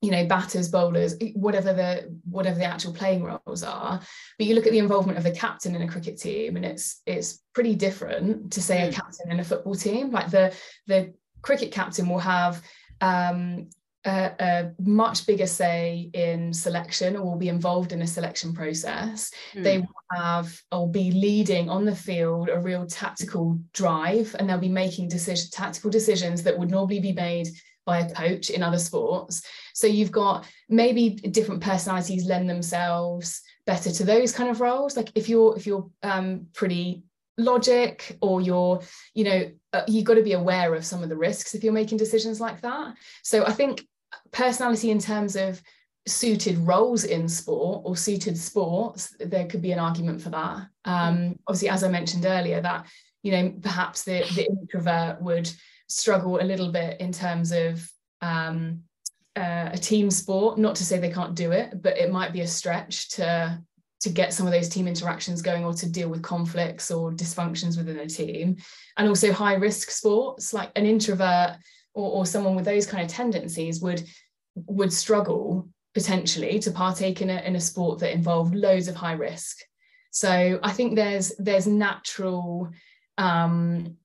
you 0.05 0.11
know 0.11 0.27
batters 0.27 0.69
bowlers 0.69 1.14
whatever 1.35 1.73
the 1.73 2.14
whatever 2.29 2.59
the 2.59 2.64
actual 2.64 2.93
playing 2.93 3.25
roles 3.25 3.62
are 3.62 4.01
but 4.38 4.47
you 4.47 4.55
look 4.55 4.67
at 4.67 4.73
the 4.73 4.79
involvement 4.79 5.17
of 5.17 5.25
the 5.25 5.31
captain 5.31 5.75
in 5.75 5.83
a 5.83 5.88
cricket 5.88 6.19
team 6.19 6.57
and 6.57 6.64
it's 6.64 7.01
it's 7.07 7.43
pretty 7.55 7.75
different 7.75 8.53
to 8.53 8.61
say 8.61 8.87
a 8.87 8.90
mm. 8.90 8.95
captain 8.95 9.31
in 9.31 9.40
a 9.40 9.45
football 9.45 9.75
team 9.75 10.11
like 10.11 10.31
the 10.31 10.53
the 10.87 11.12
cricket 11.40 11.73
captain 11.73 12.09
will 12.09 12.19
have 12.19 12.62
um, 13.01 13.69
a, 14.07 14.33
a, 14.38 14.71
much 14.83 15.27
bigger 15.27 15.47
say 15.47 16.11
in 16.12 16.53
selection 16.53 17.17
or 17.17 17.25
will 17.25 17.37
be 17.37 17.49
involved 17.49 17.93
in 17.93 18.03
a 18.03 18.07
selection 18.07 18.53
process. 18.53 19.31
Mm. 19.55 19.62
They 19.62 19.79
will 19.79 20.03
have 20.12 20.61
or 20.73 20.90
be 20.90 21.11
leading 21.11 21.69
on 21.69 21.85
the 21.85 21.97
field 21.97 22.49
a 22.49 22.59
real 22.59 22.87
tactical 22.87 23.59
drive, 23.73 24.37
and 24.38 24.49
they'll 24.49 24.59
be 24.59 24.69
making 24.69 25.09
decision, 25.09 25.49
tactical 25.51 25.90
decisions 25.90 26.43
that 26.43 26.59
would 26.59 26.71
normally 26.71 27.01
be 27.01 27.12
made 27.12 27.49
by 27.85 28.01
a 28.01 28.11
coach 28.14 28.51
in 28.51 28.62
other 28.62 28.79
sports. 28.79 29.42
So 29.75 29.87
you've 29.87 30.12
got 30.12 30.47
maybe 30.68 31.11
different 31.11 31.62
personalities 31.62 32.27
lend 32.27 32.49
themselves 32.49 33.42
better 33.66 33.90
to 33.90 34.05
those 34.05 34.33
kind 34.33 34.51
of 34.51 34.61
roles. 34.61 34.97
Like 34.97 35.11
if 35.14 35.29
you're 35.29 35.57
if 35.57 35.66
you're 35.66 35.88
um, 36.03 36.47
pretty 36.55 37.05
logic 37.37 38.16
or 38.20 38.40
you're 38.40 38.81
you 39.12 39.25
know 39.25 39.51
uh, 39.73 39.83
you've 39.88 40.05
got 40.05 40.14
to 40.14 40.23
be 40.23 40.35
aware 40.35 40.73
of 40.75 40.87
some 40.87 41.03
of 41.03 41.09
the 41.09 41.16
risks 41.16 41.55
if 41.55 41.64
you're 41.64 41.73
making 41.73 41.99
decisions 41.99 42.40
like 42.40 42.61
that. 42.61 42.94
So 43.23 43.44
I 43.44 43.53
think 43.53 43.87
personality 44.31 44.90
in 44.90 44.99
terms 44.99 45.37
of 45.37 45.61
suited 46.07 46.59
roles 46.59 47.05
in 47.05 47.29
sport 47.29 47.83
or 47.85 47.97
suited 47.97 48.37
sports, 48.37 49.14
there 49.18 49.47
could 49.47 49.62
be 49.62 49.73
an 49.73 49.79
argument 49.79 50.20
for 50.20 50.31
that. 50.31 50.66
Um, 50.85 51.38
obviously, 51.47 51.70
as 51.70 51.83
I 51.83 51.88
mentioned 51.88 52.27
earlier, 52.27 52.61
that 52.61 52.87
you 53.23 53.33
know 53.33 53.55
perhaps 53.62 54.05
the 54.05 54.25
the 54.35 54.47
introvert 54.47 55.20
would 55.23 55.51
struggle 55.94 56.40
a 56.40 56.44
little 56.44 56.72
bit 56.72 57.00
in 57.00 57.12
terms 57.12 57.52
of 57.52 57.88
um, 58.20 58.80
uh, 59.37 59.70
a 59.72 59.78
team 59.78 60.11
sport. 60.11 60.59
Not 60.59 60.74
to 60.76 60.85
say 60.85 60.98
they 60.98 61.11
can't 61.11 61.35
do 61.35 61.52
it, 61.52 61.83
but 61.83 61.96
it 61.96 62.11
might 62.11 62.33
be 62.33 62.40
a 62.40 62.46
stretch 62.46 63.11
to 63.11 63.61
to 64.00 64.11
get 64.11 64.35
some 64.35 64.46
of 64.46 64.52
those 64.52 64.68
team 64.68 64.87
interactions 64.87 65.40
going 65.40 65.64
or 65.64 65.72
to 65.72 65.88
deal 65.88 66.11
with 66.11 66.20
conflicts 66.22 66.90
or 66.90 67.11
dysfunctions 67.11 67.78
within 67.78 68.00
a 68.00 68.07
team. 68.07 68.57
And 68.98 69.09
also 69.09 69.33
high 69.33 69.54
risk 69.54 69.90
sports, 69.90 70.52
like 70.52 70.70
an 70.76 70.85
introvert 70.85 71.57
or, 71.94 72.11
or 72.11 72.26
someone 72.26 72.54
with 72.54 72.66
those 72.66 72.87
kind 72.87 73.02
of 73.02 73.09
tendencies 73.09 73.80
would 73.80 74.02
would 74.57 74.92
struggle 74.92 75.68
potentially 75.94 76.59
to 76.59 76.70
partake 76.70 77.22
in 77.22 77.30
a, 77.30 77.40
in 77.42 77.57
a 77.57 77.61
sport 77.61 78.00
that 78.00 78.12
involved 78.12 78.54
loads 78.54 78.88
of 78.88 78.96
high 78.96 79.12
risk. 79.12 79.59
So 80.11 80.59
I 80.62 80.72
think 80.72 80.96
there's 80.96 81.33
there's 81.38 81.66
natural 81.66 82.70
um, 83.16 83.96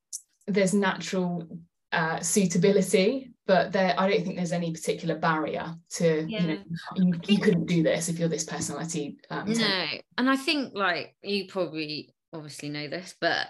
there's 0.47 0.73
natural 0.73 1.47
uh, 1.91 2.19
suitability, 2.19 3.31
but 3.47 3.71
there 3.71 3.95
I 3.97 4.09
don't 4.09 4.23
think 4.23 4.35
there's 4.35 4.51
any 4.51 4.71
particular 4.71 5.15
barrier 5.15 5.73
to 5.91 6.25
yeah. 6.27 6.41
you 6.41 6.47
know 6.47 6.59
you, 6.95 7.13
you, 7.27 7.39
couldn't 7.39 7.65
do 7.65 7.81
this 7.81 8.09
if 8.09 8.19
you're 8.19 8.29
this 8.29 8.43
personality. 8.43 9.17
Um, 9.29 9.51
no, 9.51 9.85
and 10.17 10.29
I 10.29 10.35
think 10.35 10.73
like 10.75 11.15
you 11.23 11.47
probably 11.47 12.13
obviously 12.33 12.69
know 12.69 12.87
this, 12.87 13.15
but 13.19 13.47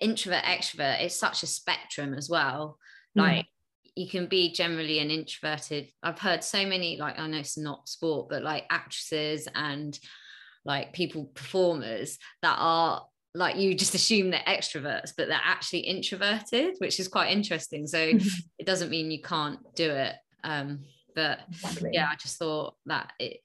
introvert 0.00 0.44
extrovert 0.44 1.04
is 1.04 1.18
such 1.18 1.42
a 1.42 1.46
spectrum 1.46 2.14
as 2.14 2.28
well. 2.28 2.78
Hmm. 3.14 3.20
Like 3.20 3.46
mm. 3.46 3.90
you 3.94 4.08
can 4.08 4.26
be 4.26 4.52
generally 4.52 4.98
an 4.98 5.10
introverted. 5.10 5.88
I've 6.02 6.18
heard 6.18 6.44
so 6.44 6.66
many 6.66 6.98
like 6.98 7.18
I 7.18 7.26
know 7.26 7.38
it's 7.38 7.58
not 7.58 7.88
sport, 7.88 8.28
but 8.28 8.42
like 8.42 8.64
actresses 8.70 9.48
and 9.54 9.98
like 10.64 10.92
people 10.92 11.24
performers 11.34 12.18
that 12.42 12.56
are 12.58 13.06
like 13.34 13.56
you 13.56 13.74
just 13.74 13.94
assume 13.94 14.30
they're 14.30 14.40
extroverts 14.46 15.12
but 15.16 15.28
they're 15.28 15.40
actually 15.42 15.80
introverted 15.80 16.74
which 16.78 16.98
is 16.98 17.08
quite 17.08 17.30
interesting 17.30 17.86
so 17.86 17.98
it 18.58 18.66
doesn't 18.66 18.90
mean 18.90 19.10
you 19.10 19.20
can't 19.22 19.58
do 19.74 19.90
it 19.90 20.14
um 20.44 20.80
but 21.14 21.40
exactly. 21.50 21.90
yeah 21.92 22.08
i 22.10 22.16
just 22.16 22.38
thought 22.38 22.74
that 22.86 23.12
it, 23.18 23.40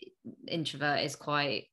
introvert 0.47 1.01
is 1.01 1.15
quite 1.15 1.65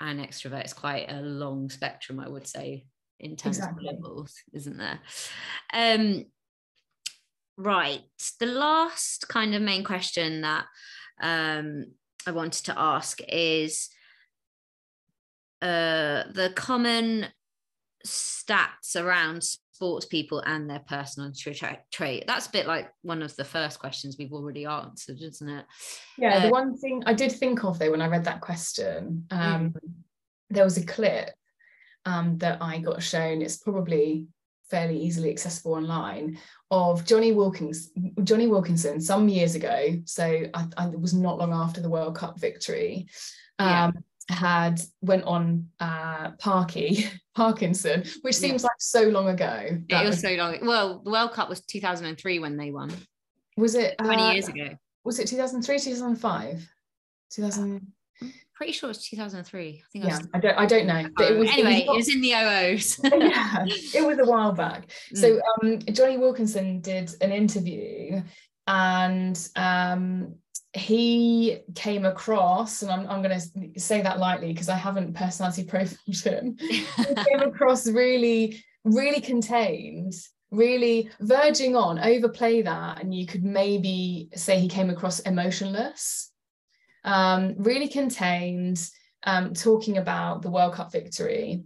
an 0.00 0.18
extrovert 0.18 0.64
is 0.64 0.74
quite 0.74 1.10
a 1.10 1.20
long 1.20 1.70
spectrum 1.70 2.20
i 2.20 2.28
would 2.28 2.46
say 2.46 2.84
in 3.18 3.36
terms 3.36 3.58
exactly. 3.58 3.88
of 3.88 3.94
levels 3.94 4.34
isn't 4.52 4.76
there 4.76 4.98
um 5.72 6.24
right 7.56 8.02
the 8.38 8.46
last 8.46 9.28
kind 9.28 9.54
of 9.54 9.62
main 9.62 9.82
question 9.82 10.42
that 10.42 10.66
um 11.22 11.86
i 12.26 12.30
wanted 12.30 12.66
to 12.66 12.78
ask 12.78 13.20
is 13.28 13.88
uh, 15.62 16.24
the 16.32 16.52
common 16.54 17.26
stats 18.06 18.96
around 18.96 19.42
sports 19.42 20.06
people 20.06 20.42
and 20.46 20.70
their 20.70 20.82
personal 20.88 21.30
tra- 21.36 21.78
trait. 21.92 22.24
That's 22.26 22.46
a 22.46 22.50
bit 22.50 22.66
like 22.66 22.90
one 23.02 23.22
of 23.22 23.36
the 23.36 23.44
first 23.44 23.78
questions 23.78 24.16
we've 24.18 24.32
already 24.32 24.64
answered 24.64 25.20
isn't 25.20 25.48
it? 25.48 25.66
Yeah 26.16 26.38
uh, 26.38 26.40
the 26.40 26.48
one 26.48 26.76
thing 26.78 27.02
i 27.06 27.12
did 27.12 27.32
think 27.32 27.64
of 27.64 27.78
though 27.78 27.90
when 27.90 28.00
i 28.00 28.08
read 28.08 28.24
that 28.24 28.40
question 28.40 29.26
um, 29.30 29.70
mm. 29.70 29.74
there 30.50 30.64
was 30.64 30.78
a 30.78 30.86
clip 30.86 31.30
um, 32.04 32.38
that 32.38 32.62
i 32.62 32.78
got 32.78 33.02
shown 33.02 33.42
it's 33.42 33.58
probably 33.58 34.26
fairly 34.70 34.98
easily 35.00 35.30
accessible 35.30 35.74
online 35.74 36.38
of 36.72 37.04
Jonny 37.04 37.30
Wilkins 37.30 37.90
Jonny 38.24 38.48
Wilkinson 38.48 39.00
some 39.00 39.28
years 39.28 39.54
ago 39.54 40.00
so 40.04 40.24
I, 40.24 40.66
I, 40.76 40.88
it 40.88 41.00
was 41.00 41.14
not 41.14 41.38
long 41.38 41.52
after 41.52 41.80
the 41.80 41.88
World 41.88 42.16
Cup 42.16 42.40
victory 42.40 43.06
um, 43.60 43.68
yeah 43.68 43.90
had 44.28 44.80
went 45.00 45.24
on 45.24 45.68
uh 45.80 46.32
Parky 46.38 47.06
Parkinson, 47.34 48.04
which 48.22 48.34
seems 48.34 48.62
yeah. 48.62 48.68
like 48.68 48.80
so 48.80 49.02
long 49.02 49.28
ago. 49.28 49.78
That 49.88 50.02
it 50.02 50.06
was, 50.06 50.16
was, 50.16 50.20
so 50.20 50.30
long. 50.32 50.58
Well, 50.62 51.00
the 51.04 51.10
World 51.10 51.32
Cup 51.32 51.48
was 51.48 51.60
2003 51.60 52.38
when 52.38 52.56
they 52.56 52.70
won. 52.70 52.90
Was 53.56 53.74
it 53.74 53.96
20 53.98 54.22
uh, 54.22 54.32
years 54.32 54.48
ago? 54.48 54.70
Was 55.04 55.18
it 55.18 55.28
2003, 55.28 55.78
2005? 55.78 56.68
2000 57.30 57.92
pretty 58.56 58.72
sure 58.72 58.90
it's 58.90 59.08
2003. 59.08 59.68
I 59.68 59.82
think 59.92 60.04
yeah, 60.04 60.14
I, 60.14 60.16
was... 60.16 60.28
I 60.34 60.38
don't 60.40 60.58
I 60.58 60.66
don't 60.66 60.86
know. 60.86 61.08
But 61.14 61.30
it 61.30 61.38
was 61.38 61.50
anyway, 61.50 61.84
it 61.86 61.86
was, 61.86 61.94
it 61.94 61.96
was 61.96 62.14
in 62.14 62.20
the 62.22 62.32
OOs. 62.32 63.00
yeah, 63.04 63.64
it 64.00 64.06
was 64.06 64.18
a 64.18 64.24
while 64.24 64.52
back. 64.52 64.90
Mm. 65.14 65.18
So 65.18 65.40
um 65.62 65.78
Jonny 65.92 66.16
Wilkinson 66.16 66.80
did 66.80 67.10
an 67.20 67.32
interview 67.32 68.22
and 68.66 69.48
um 69.56 70.34
he 70.76 71.60
came 71.74 72.04
across, 72.04 72.82
and 72.82 72.90
I'm, 72.90 73.08
I'm 73.08 73.22
going 73.22 73.38
to 73.38 73.80
say 73.80 74.02
that 74.02 74.18
lightly 74.18 74.52
because 74.52 74.68
I 74.68 74.76
haven't 74.76 75.14
personality 75.14 75.64
profiled 75.68 76.16
him, 76.22 76.56
he 76.60 77.14
came 77.14 77.40
across 77.40 77.86
really 77.88 78.62
really 78.84 79.20
contained 79.20 80.14
really 80.52 81.10
verging 81.20 81.74
on 81.74 81.98
overplay 81.98 82.62
that 82.62 83.02
and 83.02 83.12
you 83.12 83.26
could 83.26 83.42
maybe 83.42 84.28
say 84.36 84.60
he 84.60 84.68
came 84.68 84.90
across 84.90 85.18
emotionless 85.20 86.30
um, 87.02 87.54
really 87.58 87.88
contained 87.88 88.78
um, 89.24 89.54
talking 89.54 89.98
about 89.98 90.42
the 90.42 90.50
world 90.50 90.74
cup 90.74 90.92
victory 90.92 91.64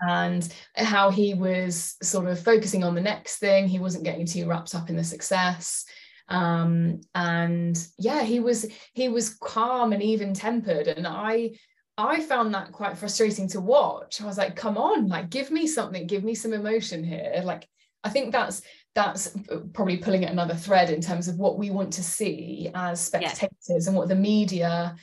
and 0.00 0.52
how 0.74 1.10
he 1.10 1.34
was 1.34 1.96
sort 2.02 2.26
of 2.26 2.38
focusing 2.38 2.84
on 2.84 2.94
the 2.94 3.00
next 3.00 3.38
thing. 3.38 3.66
He 3.66 3.78
wasn't 3.78 4.04
getting 4.04 4.26
too 4.26 4.46
wrapped 4.46 4.74
up 4.74 4.90
in 4.90 4.96
the 4.96 5.04
success 5.04 5.86
um, 6.28 7.00
and 7.14 7.86
yeah 7.98 8.22
he 8.22 8.40
was 8.40 8.66
he 8.94 9.08
was 9.08 9.34
calm 9.34 9.92
and 9.92 10.02
even 10.02 10.34
tempered 10.34 10.88
and 10.88 11.06
i 11.06 11.50
I 11.98 12.20
found 12.20 12.52
that 12.52 12.72
quite 12.72 12.98
frustrating 12.98 13.48
to 13.48 13.60
watch. 13.60 14.20
I 14.20 14.26
was 14.26 14.36
like, 14.36 14.54
come 14.54 14.76
on, 14.76 15.08
like 15.08 15.30
give 15.30 15.50
me 15.50 15.66
something, 15.66 16.06
give 16.06 16.24
me 16.24 16.34
some 16.34 16.52
emotion 16.52 17.02
here. 17.02 17.40
Like 17.42 17.66
I 18.04 18.10
think 18.10 18.32
that's 18.32 18.62
that's 18.94 19.36
probably 19.72 19.98
pulling 19.98 20.24
at 20.24 20.32
another 20.32 20.54
thread 20.54 20.90
in 20.90 21.00
terms 21.00 21.28
of 21.28 21.36
what 21.36 21.58
we 21.58 21.70
want 21.70 21.92
to 21.94 22.02
see 22.02 22.70
as 22.74 23.00
spectators 23.00 23.86
and 23.86 23.96
what 23.96 24.08
the 24.08 24.14
media 24.14 24.94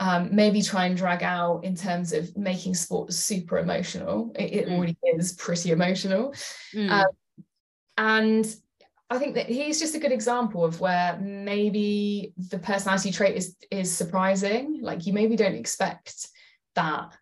um, 0.00 0.28
maybe 0.32 0.62
try 0.62 0.86
and 0.86 0.96
drag 0.96 1.22
out 1.22 1.64
in 1.64 1.74
terms 1.74 2.12
of 2.12 2.36
making 2.36 2.74
sports 2.74 3.16
super 3.16 3.58
emotional. 3.58 4.32
It, 4.36 4.52
it 4.52 4.68
mm. 4.68 4.76
already 4.76 4.96
is 5.02 5.32
pretty 5.32 5.70
emotional. 5.70 6.34
Mm. 6.74 6.90
Um, 6.90 7.06
and 7.96 8.56
I 9.10 9.18
think 9.18 9.34
that 9.36 9.46
he's 9.46 9.80
just 9.80 9.94
a 9.94 9.98
good 9.98 10.12
example 10.12 10.64
of 10.64 10.80
where 10.80 11.18
maybe 11.18 12.34
the 12.36 12.58
personality 12.58 13.10
trait 13.10 13.36
is 13.36 13.56
is 13.70 13.90
surprising. 13.90 14.80
Like 14.82 15.06
you 15.06 15.12
maybe 15.12 15.36
don't 15.36 15.54
expect 15.54 16.28
that 16.74 17.16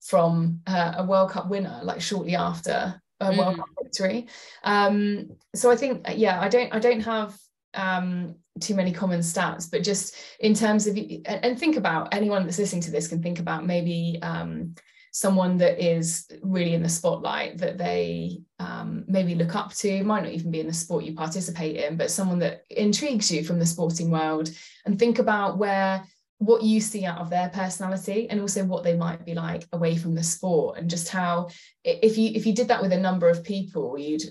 from 0.00 0.60
uh, 0.66 0.94
a 0.96 1.04
World 1.04 1.30
Cup 1.30 1.48
winner, 1.48 1.80
like 1.82 2.00
shortly 2.00 2.34
after 2.34 3.00
a 3.20 3.30
mm. 3.30 3.38
World 3.38 3.56
Cup 3.56 3.68
victory. 3.82 4.26
Um, 4.64 5.30
so 5.54 5.70
I 5.70 5.76
think, 5.76 6.06
yeah, 6.14 6.40
I 6.40 6.48
don't, 6.48 6.72
I 6.74 6.78
don't 6.78 7.00
have 7.00 7.36
um, 7.74 8.36
too 8.60 8.74
many 8.74 8.92
common 8.92 9.20
stats, 9.20 9.70
but 9.70 9.82
just 9.82 10.16
in 10.40 10.54
terms 10.54 10.86
of, 10.86 10.96
and 11.26 11.58
think 11.58 11.76
about 11.76 12.14
anyone 12.14 12.44
that's 12.44 12.58
listening 12.58 12.82
to 12.82 12.90
this 12.90 13.08
can 13.08 13.22
think 13.22 13.38
about 13.38 13.66
maybe 13.66 14.18
um, 14.22 14.74
someone 15.12 15.56
that 15.58 15.78
is 15.84 16.26
really 16.42 16.74
in 16.74 16.82
the 16.82 16.88
spotlight 16.88 17.58
that 17.58 17.78
they 17.78 18.40
um, 18.58 19.04
maybe 19.06 19.34
look 19.34 19.54
up 19.54 19.72
to, 19.74 20.02
might 20.04 20.22
not 20.24 20.32
even 20.32 20.50
be 20.50 20.60
in 20.60 20.66
the 20.66 20.72
sport 20.72 21.04
you 21.04 21.14
participate 21.14 21.76
in, 21.76 21.96
but 21.96 22.10
someone 22.10 22.38
that 22.40 22.64
intrigues 22.70 23.30
you 23.30 23.44
from 23.44 23.58
the 23.58 23.66
sporting 23.66 24.10
world, 24.10 24.50
and 24.84 24.98
think 24.98 25.18
about 25.18 25.58
where 25.58 26.04
what 26.38 26.62
you 26.62 26.80
see 26.80 27.04
out 27.04 27.18
of 27.18 27.30
their 27.30 27.48
personality 27.48 28.30
and 28.30 28.40
also 28.40 28.64
what 28.64 28.84
they 28.84 28.96
might 28.96 29.24
be 29.24 29.34
like 29.34 29.66
away 29.72 29.96
from 29.96 30.14
the 30.14 30.22
sport 30.22 30.78
and 30.78 30.88
just 30.88 31.08
how 31.08 31.48
if 31.82 32.16
you 32.16 32.30
if 32.32 32.46
you 32.46 32.54
did 32.54 32.68
that 32.68 32.80
with 32.80 32.92
a 32.92 32.98
number 32.98 33.28
of 33.28 33.42
people 33.42 33.98
you'd 33.98 34.22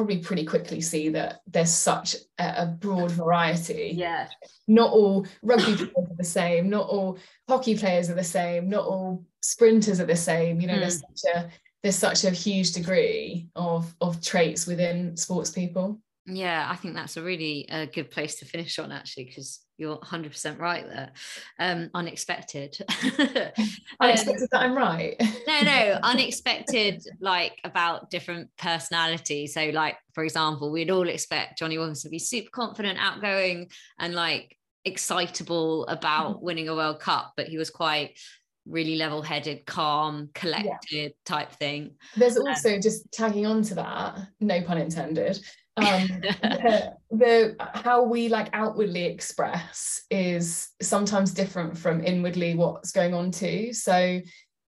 probably 0.00 0.16
pretty 0.16 0.46
quickly 0.46 0.80
see 0.80 1.10
that 1.10 1.42
there's 1.46 1.70
such 1.70 2.16
a, 2.38 2.64
broad 2.64 3.10
variety. 3.10 3.92
Yeah. 3.94 4.28
Not 4.66 4.92
all 4.92 5.26
rugby 5.42 5.76
players 5.76 6.08
are 6.10 6.16
the 6.16 6.24
same 6.24 6.70
not 6.70 6.88
all 6.88 7.18
hockey 7.46 7.76
players 7.76 8.08
are 8.08 8.14
the 8.14 8.24
same 8.24 8.70
not 8.70 8.86
all 8.86 9.26
sprinters 9.42 10.00
are 10.00 10.06
the 10.06 10.16
same. 10.16 10.58
You 10.58 10.68
know 10.68 10.76
mm. 10.76 10.80
there's 10.80 11.00
such 11.00 11.34
a 11.34 11.50
there's 11.82 11.96
such 11.96 12.24
a 12.24 12.30
huge 12.30 12.72
degree 12.72 13.48
of 13.54 13.94
of 14.00 14.22
traits 14.22 14.66
within 14.66 15.18
sports 15.18 15.50
people. 15.50 16.00
Yeah 16.26 16.66
i 16.70 16.76
think 16.76 16.94
that's 16.94 17.16
a 17.16 17.22
really 17.22 17.66
a 17.68 17.86
good 17.86 18.10
place 18.10 18.36
to 18.36 18.44
finish 18.44 18.78
on 18.78 18.92
actually 18.92 19.24
because 19.24 19.60
you're 19.80 19.96
100% 19.96 20.58
right 20.58 20.86
there. 20.86 21.10
Um 21.58 21.90
unexpected. 21.94 22.76
Unexpected 24.00 24.42
um, 24.42 24.48
that 24.52 24.60
i'm 24.62 24.76
right. 24.76 25.16
no 25.48 25.60
no 25.62 25.98
unexpected 26.02 27.02
like 27.20 27.58
about 27.64 28.10
different 28.10 28.50
personalities. 28.58 29.54
So 29.54 29.70
like 29.70 29.96
for 30.12 30.22
example 30.22 30.70
we'd 30.70 30.90
all 30.90 31.08
expect 31.08 31.58
Jonny 31.58 31.78
Wilkinson 31.78 32.10
to 32.10 32.12
be 32.12 32.18
super 32.18 32.50
confident 32.50 32.98
outgoing 33.00 33.70
and 33.98 34.14
like 34.14 34.56
excitable 34.84 35.86
about 35.86 36.36
mm-hmm. 36.36 36.44
winning 36.44 36.68
a 36.68 36.74
world 36.74 37.00
cup 37.00 37.32
but 37.36 37.48
he 37.48 37.58
was 37.58 37.70
quite 37.70 38.18
really 38.66 38.96
level-headed 38.96 39.66
calm 39.66 40.28
collected 40.34 40.74
yeah. 40.90 41.08
type 41.24 41.50
thing. 41.52 41.92
There's 42.16 42.36
um, 42.36 42.46
also 42.46 42.74
um, 42.74 42.80
just 42.80 43.10
tagging 43.10 43.46
on 43.46 43.62
to 43.62 43.74
that 43.76 44.18
no 44.40 44.60
pun 44.62 44.78
intended 44.78 45.40
um, 45.76 46.08
the, 47.10 47.56
how 47.74 48.04
we 48.04 48.28
like 48.28 48.50
outwardly 48.52 49.04
express 49.04 50.02
is 50.10 50.68
sometimes 50.80 51.32
different 51.32 51.76
from 51.76 52.04
inwardly 52.04 52.54
what's 52.54 52.92
going 52.92 53.14
on 53.14 53.30
too 53.30 53.72
so 53.72 54.20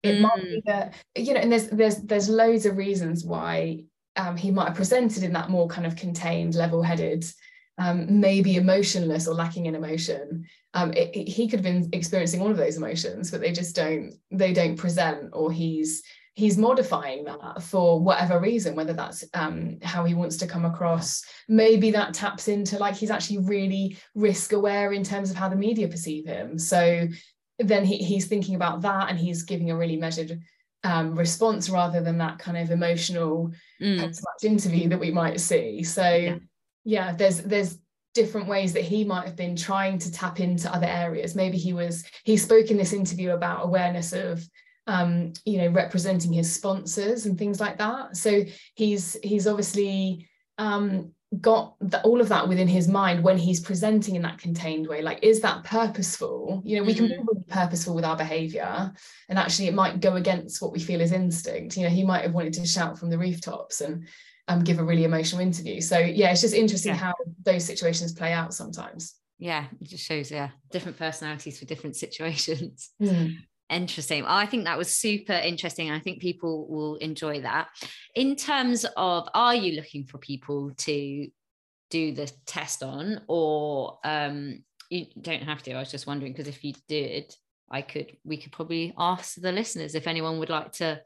it 0.02 0.14
mm. 0.16 0.20
might 0.22 0.42
be 0.42 0.62
that 0.66 0.94
you 1.16 1.34
know 1.34 1.40
and 1.40 1.52
there's 1.52 1.68
there's 1.68 1.96
there's 2.02 2.28
loads 2.28 2.66
of 2.66 2.76
reasons 2.76 3.24
why 3.24 3.84
um, 4.16 4.36
he 4.36 4.50
might 4.50 4.68
have 4.68 4.76
presented 4.76 5.22
in 5.22 5.32
that 5.32 5.48
more 5.48 5.68
kind 5.68 5.86
of 5.86 5.96
contained 5.96 6.54
level-headed 6.54 7.24
um, 7.78 8.20
maybe 8.20 8.56
emotionless 8.56 9.26
or 9.26 9.34
lacking 9.34 9.66
in 9.66 9.74
emotion 9.74 10.44
um, 10.74 10.92
it, 10.92 11.14
it, 11.14 11.28
he 11.28 11.48
could 11.48 11.60
have 11.60 11.64
been 11.64 11.88
experiencing 11.92 12.40
all 12.40 12.50
of 12.50 12.56
those 12.56 12.76
emotions 12.76 13.30
but 13.30 13.40
they 13.40 13.52
just 13.52 13.76
don't 13.76 14.14
they 14.30 14.52
don't 14.52 14.76
present 14.76 15.30
or 15.32 15.52
he's 15.52 16.02
he's 16.34 16.56
modifying 16.56 17.24
that 17.24 17.62
for 17.62 18.00
whatever 18.00 18.40
reason 18.40 18.74
whether 18.74 18.92
that's 18.92 19.24
um, 19.34 19.78
how 19.82 20.04
he 20.04 20.14
wants 20.14 20.36
to 20.38 20.46
come 20.46 20.64
across 20.64 21.22
maybe 21.48 21.90
that 21.90 22.14
taps 22.14 22.48
into 22.48 22.78
like 22.78 22.94
he's 22.94 23.10
actually 23.10 23.38
really 23.38 23.96
risk 24.14 24.52
aware 24.52 24.92
in 24.92 25.04
terms 25.04 25.30
of 25.30 25.36
how 25.36 25.48
the 25.48 25.56
media 25.56 25.88
perceive 25.88 26.26
him 26.26 26.58
so 26.58 27.06
then 27.58 27.84
he, 27.84 27.98
he's 27.98 28.26
thinking 28.26 28.54
about 28.54 28.80
that 28.80 29.10
and 29.10 29.18
he's 29.18 29.42
giving 29.42 29.70
a 29.70 29.76
really 29.76 29.96
measured 29.96 30.40
um, 30.84 31.14
response 31.14 31.70
rather 31.70 32.00
than 32.00 32.18
that 32.18 32.38
kind 32.38 32.56
of 32.56 32.70
emotional 32.70 33.52
mm. 33.80 34.18
interview 34.42 34.88
that 34.88 34.98
we 34.98 35.10
might 35.10 35.38
see 35.38 35.82
so 35.82 36.14
yeah. 36.14 36.36
yeah 36.84 37.12
there's 37.12 37.38
there's 37.42 37.78
different 38.14 38.46
ways 38.46 38.72
that 38.72 38.82
he 38.82 39.04
might 39.04 39.24
have 39.24 39.36
been 39.36 39.56
trying 39.56 39.98
to 39.98 40.12
tap 40.12 40.40
into 40.40 40.74
other 40.74 40.86
areas 40.86 41.34
maybe 41.34 41.56
he 41.56 41.72
was 41.72 42.04
he 42.24 42.36
spoke 42.36 42.70
in 42.70 42.76
this 42.76 42.92
interview 42.92 43.30
about 43.30 43.64
awareness 43.64 44.12
of 44.12 44.46
um, 44.86 45.32
you 45.44 45.58
know, 45.58 45.68
representing 45.68 46.32
his 46.32 46.52
sponsors 46.52 47.26
and 47.26 47.38
things 47.38 47.60
like 47.60 47.78
that. 47.78 48.16
So 48.16 48.44
he's 48.74 49.16
he's 49.22 49.46
obviously 49.46 50.28
um, 50.58 51.12
got 51.40 51.76
the, 51.80 52.02
all 52.02 52.20
of 52.20 52.28
that 52.28 52.48
within 52.48 52.68
his 52.68 52.88
mind 52.88 53.22
when 53.22 53.38
he's 53.38 53.60
presenting 53.60 54.16
in 54.16 54.22
that 54.22 54.38
contained 54.38 54.86
way. 54.86 55.02
Like, 55.02 55.20
is 55.22 55.40
that 55.40 55.64
purposeful? 55.64 56.62
You 56.64 56.78
know, 56.78 56.84
we 56.84 56.94
mm-hmm. 56.94 57.06
can 57.06 57.26
be 57.32 57.42
purposeful 57.48 57.94
with 57.94 58.04
our 58.04 58.16
behavior, 58.16 58.92
and 59.28 59.38
actually, 59.38 59.68
it 59.68 59.74
might 59.74 60.00
go 60.00 60.16
against 60.16 60.60
what 60.60 60.72
we 60.72 60.80
feel 60.80 61.00
is 61.00 61.12
instinct. 61.12 61.76
You 61.76 61.84
know, 61.84 61.90
he 61.90 62.04
might 62.04 62.22
have 62.22 62.34
wanted 62.34 62.54
to 62.54 62.66
shout 62.66 62.98
from 62.98 63.10
the 63.10 63.18
rooftops 63.18 63.80
and 63.80 64.06
um, 64.48 64.64
give 64.64 64.78
a 64.78 64.84
really 64.84 65.04
emotional 65.04 65.40
interview. 65.40 65.80
So 65.80 65.98
yeah, 65.98 66.32
it's 66.32 66.40
just 66.40 66.54
interesting 66.54 66.94
yeah. 66.94 66.98
how 66.98 67.14
those 67.44 67.64
situations 67.64 68.12
play 68.12 68.32
out 68.32 68.52
sometimes. 68.52 69.14
Yeah, 69.38 69.66
it 69.80 69.88
just 69.88 70.04
shows 70.04 70.30
yeah 70.30 70.50
different 70.70 70.98
personalities 70.98 71.58
for 71.58 71.64
different 71.64 71.96
situations. 72.04 72.90
Mm. 73.00 73.36
Interesting. 73.72 74.24
I 74.26 74.44
think 74.46 74.64
that 74.64 74.76
was 74.76 74.90
super 74.90 75.32
interesting. 75.32 75.90
I 75.90 75.98
think 75.98 76.20
people 76.20 76.68
will 76.68 76.96
enjoy 76.96 77.40
that. 77.40 77.68
In 78.14 78.36
terms 78.36 78.84
of, 78.96 79.28
are 79.34 79.54
you 79.54 79.76
looking 79.76 80.04
for 80.04 80.18
people 80.18 80.72
to 80.76 81.28
do 81.90 82.12
the 82.12 82.30
test 82.46 82.82
on, 82.82 83.22
or 83.28 83.98
um, 84.04 84.62
you 84.90 85.06
don't 85.20 85.42
have 85.42 85.62
to? 85.62 85.72
I 85.72 85.80
was 85.80 85.90
just 85.90 86.06
wondering 86.06 86.32
because 86.32 86.48
if 86.48 86.62
you 86.62 86.74
did, 86.86 87.34
I 87.70 87.80
could, 87.80 88.14
we 88.24 88.36
could 88.36 88.52
probably 88.52 88.92
ask 88.98 89.40
the 89.40 89.50
listeners 89.50 89.94
if 89.94 90.06
anyone 90.06 90.38
would 90.38 90.50
like 90.50 90.72
to 90.72 91.00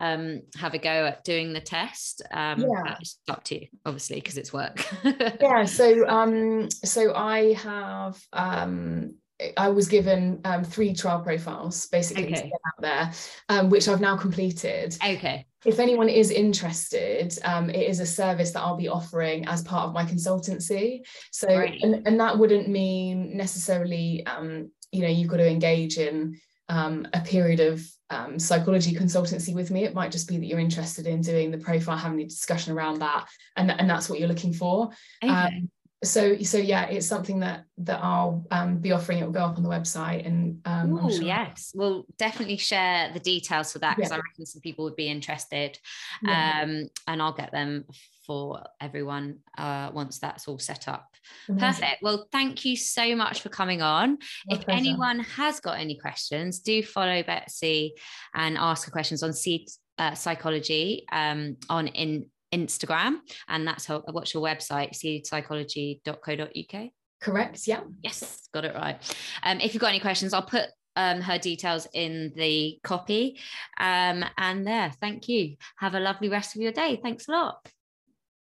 um, 0.00 0.42
have 0.56 0.74
a 0.74 0.78
go 0.78 1.06
at 1.06 1.24
doing 1.24 1.54
the 1.54 1.60
test. 1.60 2.20
Um, 2.30 2.60
yeah. 2.60 2.96
It's 3.00 3.18
up 3.30 3.42
to 3.44 3.60
you, 3.60 3.68
obviously, 3.86 4.16
because 4.16 4.36
it's 4.36 4.52
work. 4.52 4.86
yeah. 5.40 5.64
So, 5.64 6.06
um, 6.06 6.68
so 6.70 7.14
I 7.14 7.54
have 7.54 8.20
um, 8.34 9.14
I 9.56 9.68
was 9.68 9.88
given 9.88 10.40
um, 10.44 10.62
three 10.62 10.94
trial 10.94 11.20
profiles 11.20 11.86
basically 11.86 12.26
okay. 12.26 12.34
to 12.34 12.42
get 12.42 12.52
out 12.52 12.80
there, 12.80 13.12
um, 13.48 13.68
which 13.68 13.88
I've 13.88 14.00
now 14.00 14.16
completed. 14.16 14.96
Okay. 15.04 15.46
If 15.64 15.78
anyone 15.78 16.08
is 16.08 16.30
interested, 16.30 17.36
um, 17.42 17.70
it 17.70 17.88
is 17.88 17.98
a 17.98 18.06
service 18.06 18.52
that 18.52 18.60
I'll 18.60 18.76
be 18.76 18.88
offering 18.88 19.48
as 19.48 19.62
part 19.62 19.88
of 19.88 19.94
my 19.94 20.04
consultancy. 20.04 21.00
So, 21.32 21.48
right. 21.48 21.80
and, 21.82 22.06
and 22.06 22.20
that 22.20 22.38
wouldn't 22.38 22.68
mean 22.68 23.36
necessarily, 23.36 24.24
um, 24.26 24.70
you 24.92 25.00
know, 25.02 25.08
you've 25.08 25.28
got 25.28 25.38
to 25.38 25.50
engage 25.50 25.98
in 25.98 26.38
um, 26.68 27.06
a 27.12 27.20
period 27.20 27.60
of 27.60 27.82
um, 28.10 28.38
psychology 28.38 28.94
consultancy 28.94 29.54
with 29.54 29.70
me. 29.70 29.84
It 29.84 29.94
might 29.94 30.12
just 30.12 30.28
be 30.28 30.36
that 30.36 30.46
you're 30.46 30.60
interested 30.60 31.06
in 31.06 31.22
doing 31.22 31.50
the 31.50 31.58
profile, 31.58 31.96
having 31.96 32.20
a 32.20 32.24
discussion 32.24 32.72
around 32.72 33.00
that, 33.00 33.26
and, 33.56 33.70
and 33.70 33.90
that's 33.90 34.08
what 34.08 34.20
you're 34.20 34.28
looking 34.28 34.52
for. 34.52 34.90
Okay. 35.22 35.64
So 36.04 36.38
so 36.38 36.58
yeah 36.58 36.86
it's 36.86 37.06
something 37.06 37.40
that 37.40 37.64
that 37.78 38.00
i'll 38.02 38.46
um, 38.50 38.78
be 38.78 38.92
offering 38.92 39.18
it 39.18 39.24
will 39.24 39.32
go 39.32 39.44
up 39.44 39.56
on 39.56 39.62
the 39.62 39.68
website 39.68 40.26
and 40.26 40.60
um 40.64 40.94
Ooh, 40.94 41.10
sure. 41.10 41.22
yes 41.22 41.72
we'll 41.74 42.04
definitely 42.18 42.56
share 42.56 43.10
the 43.12 43.20
details 43.20 43.72
for 43.72 43.80
that 43.80 43.96
because 43.96 44.10
yeah. 44.10 44.16
i 44.16 44.20
reckon 44.20 44.46
some 44.46 44.60
people 44.60 44.84
would 44.84 44.96
be 44.96 45.08
interested 45.08 45.78
yeah. 46.22 46.62
um 46.62 46.88
and 47.08 47.20
i'll 47.20 47.32
get 47.32 47.50
them 47.50 47.84
for 48.26 48.62
everyone 48.80 49.38
uh, 49.58 49.90
once 49.92 50.18
that's 50.18 50.48
all 50.48 50.58
set 50.58 50.88
up. 50.88 51.14
Amazing. 51.48 51.60
Perfect. 51.60 52.02
Well, 52.02 52.26
thank 52.32 52.64
you 52.64 52.76
so 52.76 53.14
much 53.14 53.42
for 53.42 53.48
coming 53.48 53.82
on. 53.82 54.18
My 54.46 54.56
if 54.56 54.64
pleasure. 54.64 54.78
anyone 54.78 55.20
has 55.20 55.60
got 55.60 55.78
any 55.78 55.96
questions, 55.96 56.60
do 56.60 56.82
follow 56.82 57.22
Betsy 57.22 57.94
and 58.34 58.56
ask 58.56 58.86
her 58.86 58.90
questions 58.90 59.22
on 59.22 59.32
Seed 59.32 59.68
uh, 59.98 60.14
psychology 60.14 61.04
um, 61.12 61.56
on 61.68 61.88
in 61.88 62.26
Instagram, 62.54 63.16
and 63.48 63.66
that's 63.66 63.86
how, 63.86 64.02
what's 64.10 64.32
your 64.32 64.42
website? 64.42 64.92
seedpsychology.co.uk. 64.94 66.90
Correct. 67.20 67.66
Yeah. 67.66 67.80
Yes, 68.02 68.48
got 68.52 68.64
it 68.64 68.74
right. 68.74 69.16
Um, 69.42 69.60
if 69.60 69.74
you've 69.74 69.80
got 69.80 69.88
any 69.88 70.00
questions, 70.00 70.32
I'll 70.32 70.42
put 70.42 70.68
um, 70.96 71.20
her 71.20 71.38
details 71.38 71.86
in 71.92 72.32
the 72.36 72.78
copy. 72.84 73.38
Um, 73.78 74.24
and 74.36 74.66
there, 74.66 74.92
thank 75.00 75.28
you. 75.28 75.56
Have 75.76 75.94
a 75.94 76.00
lovely 76.00 76.28
rest 76.28 76.54
of 76.54 76.62
your 76.62 76.72
day. 76.72 77.00
Thanks 77.02 77.28
a 77.28 77.32
lot. 77.32 77.66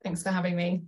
Thanks 0.03 0.23
for 0.23 0.31
having 0.31 0.57
me. 0.57 0.83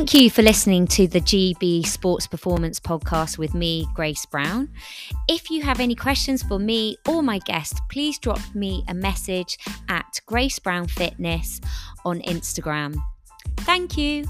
Thank 0.00 0.14
you 0.14 0.30
for 0.30 0.40
listening 0.40 0.86
to 0.86 1.06
the 1.06 1.20
GB 1.20 1.86
Sports 1.86 2.26
Performance 2.26 2.80
Podcast 2.80 3.36
with 3.36 3.52
me, 3.52 3.86
Grace 3.92 4.24
Brown. 4.24 4.70
If 5.28 5.50
you 5.50 5.60
have 5.60 5.78
any 5.78 5.94
questions 5.94 6.42
for 6.42 6.58
me 6.58 6.96
or 7.06 7.22
my 7.22 7.38
guest, 7.40 7.82
please 7.90 8.18
drop 8.18 8.40
me 8.54 8.82
a 8.88 8.94
message 8.94 9.58
at 9.90 10.18
Grace 10.24 10.58
Brown 10.58 10.86
Fitness 10.86 11.60
on 12.06 12.22
Instagram. 12.22 12.96
Thank 13.58 13.98
you. 13.98 14.24